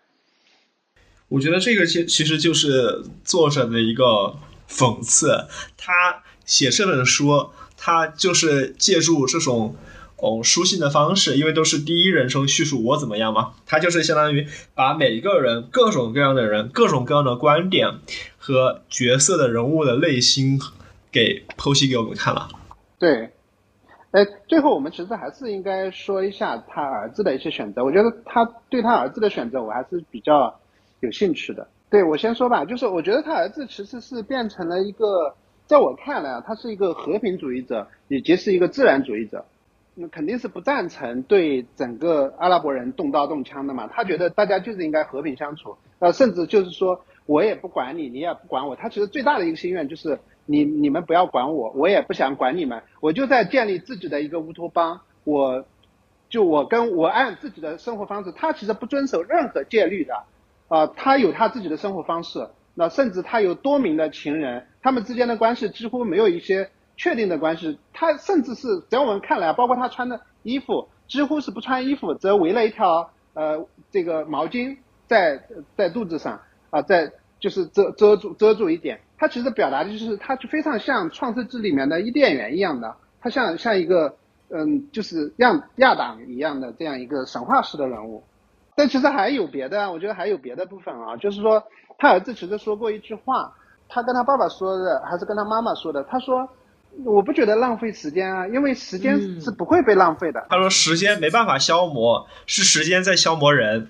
[1.29, 4.35] 我觉得这个其其实就是作者的一个
[4.69, 5.47] 讽刺。
[5.77, 9.77] 他写这本书，他就是借助这种
[10.17, 18.01] 哦书信的方式，因为都是第一人称叙述我怎么样嘛，他就是相当于把每一个人、各种各样的人、各种各样的观点
[18.37, 20.59] 和角色的人物的内心
[21.13, 22.49] 给剖析给我们看了。
[23.01, 23.31] 对，
[24.13, 27.83] 哎，最后我们其实还是应该说一下他儿子的一些选择。
[27.83, 30.61] 我觉得他对他儿子的选择，我还是比较
[31.01, 31.67] 有兴趣的。
[31.89, 35.35] 对我先说吧，就是我觉得他儿子其实是变成了一个，
[35.67, 39.47] 在我看来啊，他是一个和平主义者，以及是一个自然主义者。
[39.95, 43.89] 那肯定是不赞成对整个阿拉伯人动刀动枪的嘛。
[43.89, 48.77] 他觉得大家就是应该和平相处，呃，甚至就是说我也不管你，你也不管我。
[48.77, 55.01] 他其实最大的一个心愿就是你你们不要管我，我也不想管你们，我就在建立自己的一个乌托邦。
[55.25, 55.65] 我
[56.29, 60.25] 就我跟我按自己的生活方式，他其实不遵守任何戒律的，
[60.69, 62.49] 啊、他有他自己的生活方式。
[62.75, 67.79] 那甚至他有多名的情人，他们之间的关系几乎没有一些确定的关系。
[67.93, 75.43] 他甚至是在我们看来，包括他穿的衣服，几乎是不穿衣服，只围了一条呃这个毛巾在
[75.77, 79.01] 在肚子上啊，在就是遮遮住遮住一点。
[79.21, 84.17] 他其实表达的就是，他就非常像《创世纪》里面的伊甸园一样的，他像像一个
[84.49, 88.25] 嗯，就是亚亚当一样的这样一个神话式的人物。
[88.75, 91.63] 但其实还有别的啊，我觉得还有别的部分啊，就是说
[91.99, 93.53] 他儿子其实说过一句话，
[93.91, 96.49] 他跟他爸爸说的还是跟他妈妈说的，他说
[97.05, 100.47] 我不觉得浪费时间啊，因为时间嗯是不会被浪费的。
[100.49, 103.89] 他说时间没办法消磨，是时间在消磨人。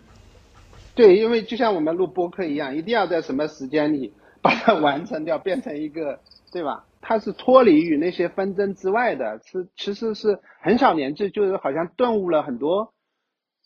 [0.96, 4.12] 对，因为就像我们录播客一样，一定要在什么时间里
[4.42, 6.20] 把它 完成掉，变成一个，
[6.52, 6.84] 对吧？
[7.02, 12.92] 他是脱离于那些纷争之外的，是其实是很小年纪，就是好像顿悟了很多，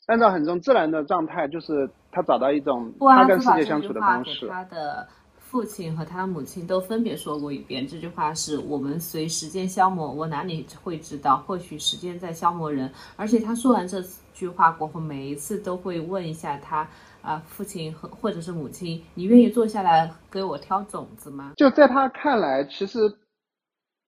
[0.07, 4.49] 按照很种自然的状态，就是他找到一种他跟世界相处的方式。
[4.49, 5.09] 他的
[5.39, 7.87] 父亲和他的母亲都分别说过一遍。
[7.87, 11.37] 这句话是我们随时间消磨，我哪里会知道？
[11.39, 12.91] 或许时间在消磨人。
[13.17, 14.01] 而且他说完这
[14.33, 16.89] 句话过后，每一次都会问一下他
[17.25, 21.55] 啊、父亲和或者是母亲，你愿意坐下来给我挑种子吗？
[21.57, 22.99] 就在他看来，其实，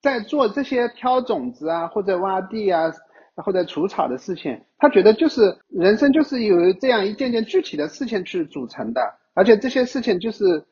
[0.02, 2.92] 在做这些挑种子啊，或者挖地啊，
[3.36, 9.00] 或者除草的事情，他觉得就是人生就是由这样一件件具体的事情去组成的，
[9.32, 10.64] 而且这些事情就是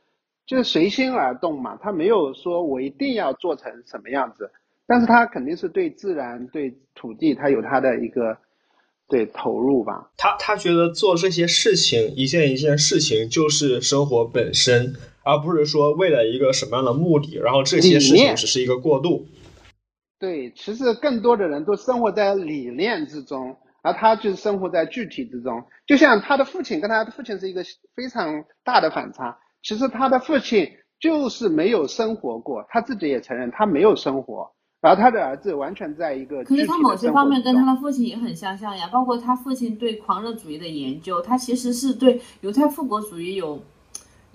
[0.46, 4.50] 就是随心而动嘛，他没有说我一定要做成什么样子，
[4.86, 8.36] 但是他肯定是对自然、对土地，他有他的一个
[9.14, 10.10] 对投入吧。
[10.16, 19.28] 他他觉得做这些事情，一件一件事情就是生活本身，而不是说为了一个什么样的目的，然后这些事情只是一个过渡。
[20.18, 25.62] 对，其实更多的人都生活在理念之中，而他就是生活在具体之中。
[25.86, 27.62] 就像他的父亲跟他的父亲是一个
[27.94, 29.38] 非常大的反差。
[29.62, 34.50] 其实他的父亲就是没有生活过，他自己也承认他没有生活，
[34.84, 43.58] 而他的儿子完全在一个可是他某些方面跟他的父亲也很相像呀，包括他父亲对狂热主义的研究，他其实是对犹太复国主义有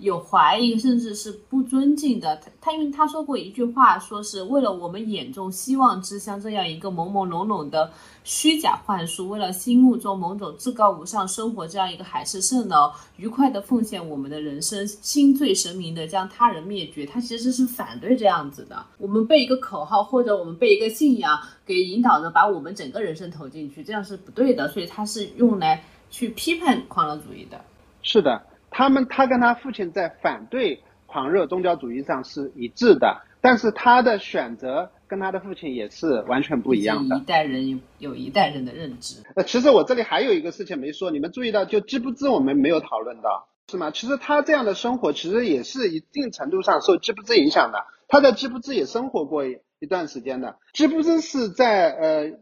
[0.00, 2.34] 有怀疑，甚至是不尊敬的。
[2.36, 7.90] 他他因为他说过一句话，说是为了我们眼中希望之乡这样一个朦朦胧胧的
[8.24, 17.04] 虚假幻术，为了心目中某种至高无上生活这样一个海市蜃楼，愉快的奉献我们的人生，心醉神迷的将他人灭绝。
[17.04, 18.84] 他其实是反对这样子的。
[18.98, 24.68] 我们被一个口号或者我们被一个信仰给引导着，把我们整个人生投进去，这样是不对的。
[24.68, 27.60] 所以他是用来去批判狂热主义的。
[28.02, 28.42] 是的，
[28.80, 37.20] 他们他跟他父亲在反对狂热宗教主义上是一致的，但是他的选择跟他的父亲也是完全不一样的一。
[37.20, 39.22] 代人有有一代人的认知。
[39.36, 43.90] 呃，其实我这里还有一个事情没说，你们注意到，就知不知我们没有讨论到，是吗？
[43.90, 47.84] 其实他这样的生活，其实也是一定程度上受知不知影响的。
[48.08, 50.56] 他在知不知也生活过一一段时间的。
[50.72, 52.32] 知不知是在呃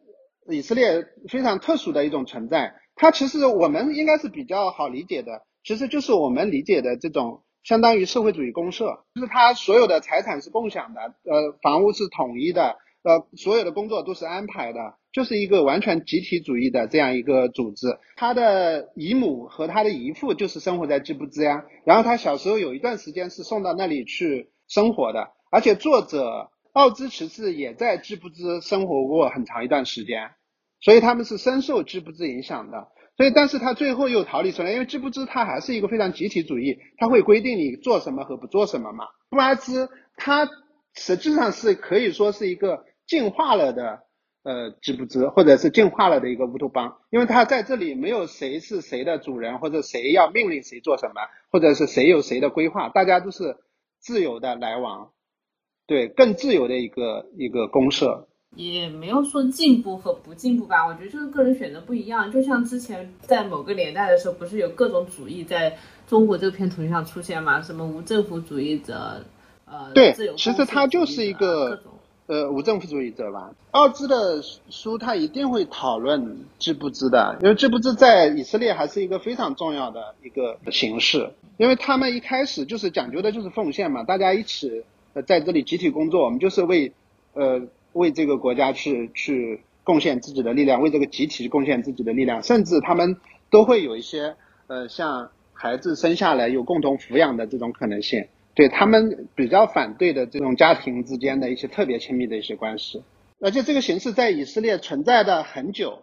[0.48, 11.00] 以色列非常特殊的一种存在，它其实我们应该是比较好理解的，其实就是我们理解的这种相当于社会主义公社，就是它所有的财产是共享的，
[11.30, 17.98] 呃，房屋是统一的，呃，所有的工作都是安排的，就是一个完全集体主义的这样一个组织。
[18.16, 30.30] 他的姨母和他的姨父就是生活在支布兹呀，然后他小时候有一段时间是送到那里去生活的，而且作者奥兹其实也在支布兹生活过很长一段时间，
[30.80, 32.88] 所以他们是深受支布兹影响的。
[33.18, 39.06] 所以，但是他最后又逃离出来，因为支布兹他还是一个非常集体主义，他会规定你做什么和不做什么嘛。
[39.28, 40.48] 布拉兹他
[40.94, 44.04] 实际上是可以说是一个进化了的
[44.44, 51.14] 呃织布兹，或者是进化了的一个乌托邦，因为它在这里没有谁是谁的主人，或者谁要命令谁做什么，
[51.50, 53.56] 或者是谁有谁的规划，大家都是
[53.98, 55.10] 自由的来往，
[55.88, 58.27] 对，更自由的一个一个公社。
[58.56, 62.32] 也没有说进步和不进步吧，我觉得就是个人选择不一样。
[62.32, 65.76] 就像之前在某个年代的时候，不是有各种主义在
[66.06, 67.60] 中国这片土地上出现嘛？
[67.62, 69.22] 什么无政府主义者，
[69.66, 71.80] 呃，对自由，其实他就是一个
[72.26, 73.50] 呃无政府主义者吧。
[73.70, 86.92] 奥兹的书他一定会讨论知不知的，因为知不知在以色列还是一个非常重要的一个形式，因为他们一开始就是讲究的就是奉献嘛，大家一起呃在这里集体工作，我们就是为
[87.34, 87.60] 呃
[87.92, 93.16] 为这个国家去去贡献自己的力量，为这个集体贡献自己的力量，甚至他们
[93.50, 94.36] 都会有一些
[94.66, 98.26] 呃像孩子生下来有共同抚养的这种可能性。
[98.54, 103.04] 对他们比较反对的这种家庭之间的一些特别亲密的一些关系，
[103.40, 106.02] 而且这个形式在以色列存在的很久，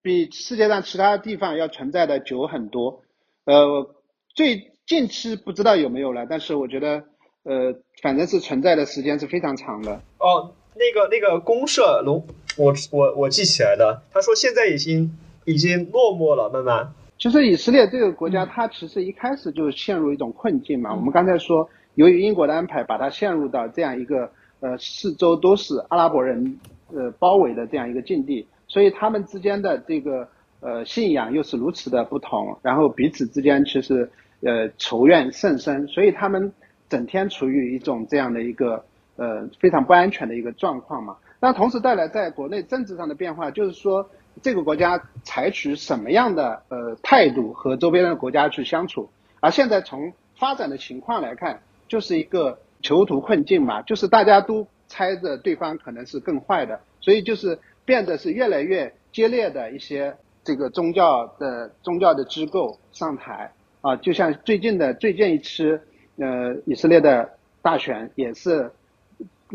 [0.00, 3.02] 比世界上其他地方要存在的久很多。
[3.44, 3.94] 呃，
[4.34, 7.04] 最近期不知道有没有了，但是我觉得，
[7.42, 10.00] 呃，反正是存在的时间是非常长的。
[10.18, 16.92] 哦，那个那个公社龙，我我我记起来的，他说现在已经已经落寞了，慢慢。
[17.16, 20.92] 其实以色列这个国家，它其实一开始就陷入一种困境嘛。
[20.94, 26.58] 我们刚才说，由于英国的安排，把它陷入到这样一个呃四周都是阿拉伯人
[26.92, 30.28] 呃包围的这样一个境地，所以他们之间的这个
[30.60, 34.10] 呃信仰又是如此的不同，然后彼此之间其实
[34.42, 36.52] 呃仇怨甚深，所以他们
[36.88, 38.84] 整天处于一种这样的一个
[39.16, 41.16] 呃非常不安全的一个状况嘛。
[41.40, 44.08] 那同时带来在国内政治上的变化，就是说
[44.40, 49.10] 这个国家采取什么样的呃态度和周边的国家去相处。
[49.40, 63.52] 而现在从发展的情况来看，就是一个囚徒困境嘛，就是大家都猜着对方可能是更坏的，所以就是变得是越来越激烈的一些这个宗教的宗教的机构上台
[63.82, 65.78] 啊，就像最近的最近一期
[66.16, 68.72] 呃以色列的大选也是。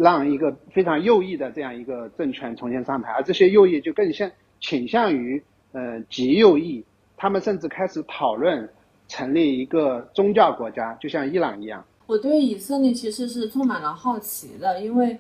[0.02, 4.32] 让一个非常右翼的这样一个政权重新上台，而这些右翼就更向
[4.62, 5.44] 倾向于
[5.74, 6.82] 呃极右翼，
[7.18, 8.70] 他们甚至开始讨论
[9.10, 11.84] 成立一个宗教国家，就像伊朗一样。
[12.08, 15.18] 我对以色列其实是充满了好奇的，因为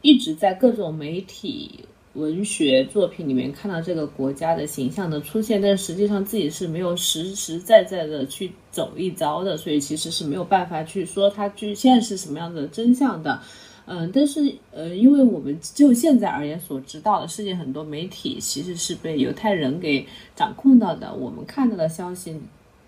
[0.00, 13.42] 一直在各种媒体、文学作品里面看到这个国家的形象的出现，但实际上自己是没有实实在在的去走一遭的，所以其实是没有办法去说它具现在是什么样的真相的。
[13.86, 21.12] 嗯，但是呃，因为我们就现在而言所知道的，世界很多媒体其实是被犹太人给掌控到的。
[21.12, 22.40] 我们看到的消息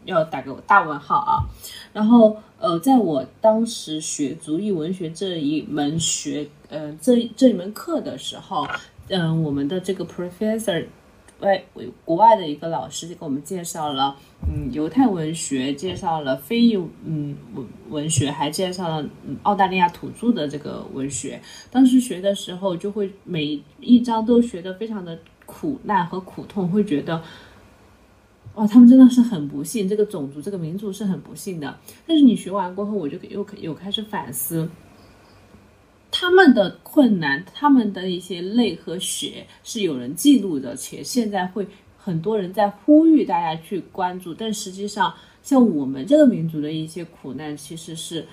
[0.06, 1.44] 要打个大问号啊。
[1.92, 8.66] 然后呃，在我当时学族裔文学这一门学呃这这一门课的时候，
[9.08, 10.86] 嗯、我们的这个 professor
[11.40, 11.64] 外
[12.04, 14.16] 国外的一个老师就给我们介绍了，
[14.48, 21.40] 嗯，犹太文学，介绍了非裔嗯文文学，还介绍了嗯澳大利亚土著的这个文学。
[21.70, 27.22] 当时学的时候，就会每一章都学得非常的苦难和苦痛，会觉得。
[28.54, 31.78] 哇，他们真的是很不幸，这个种族、这个民族是很不幸的。
[32.06, 34.66] 但是你学完过后，我就又又开始反思，
[36.18, 41.66] 他们的困难，他们的一些泪和血是有人记录的，且现在会
[41.98, 45.12] 很多人在呼吁大家去关注，但实际上，
[45.42, 48.24] 像我们这个民族的一些苦难，其实是，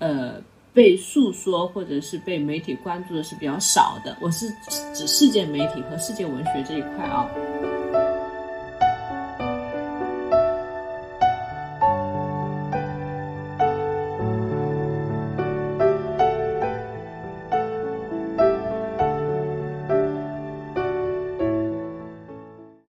[0.00, 0.42] 呃，
[0.74, 4.16] 被诉说或者是被媒体关注的是比较少的。
[4.20, 4.48] 我是
[4.92, 7.30] 指世界媒体和世界文学这一块啊。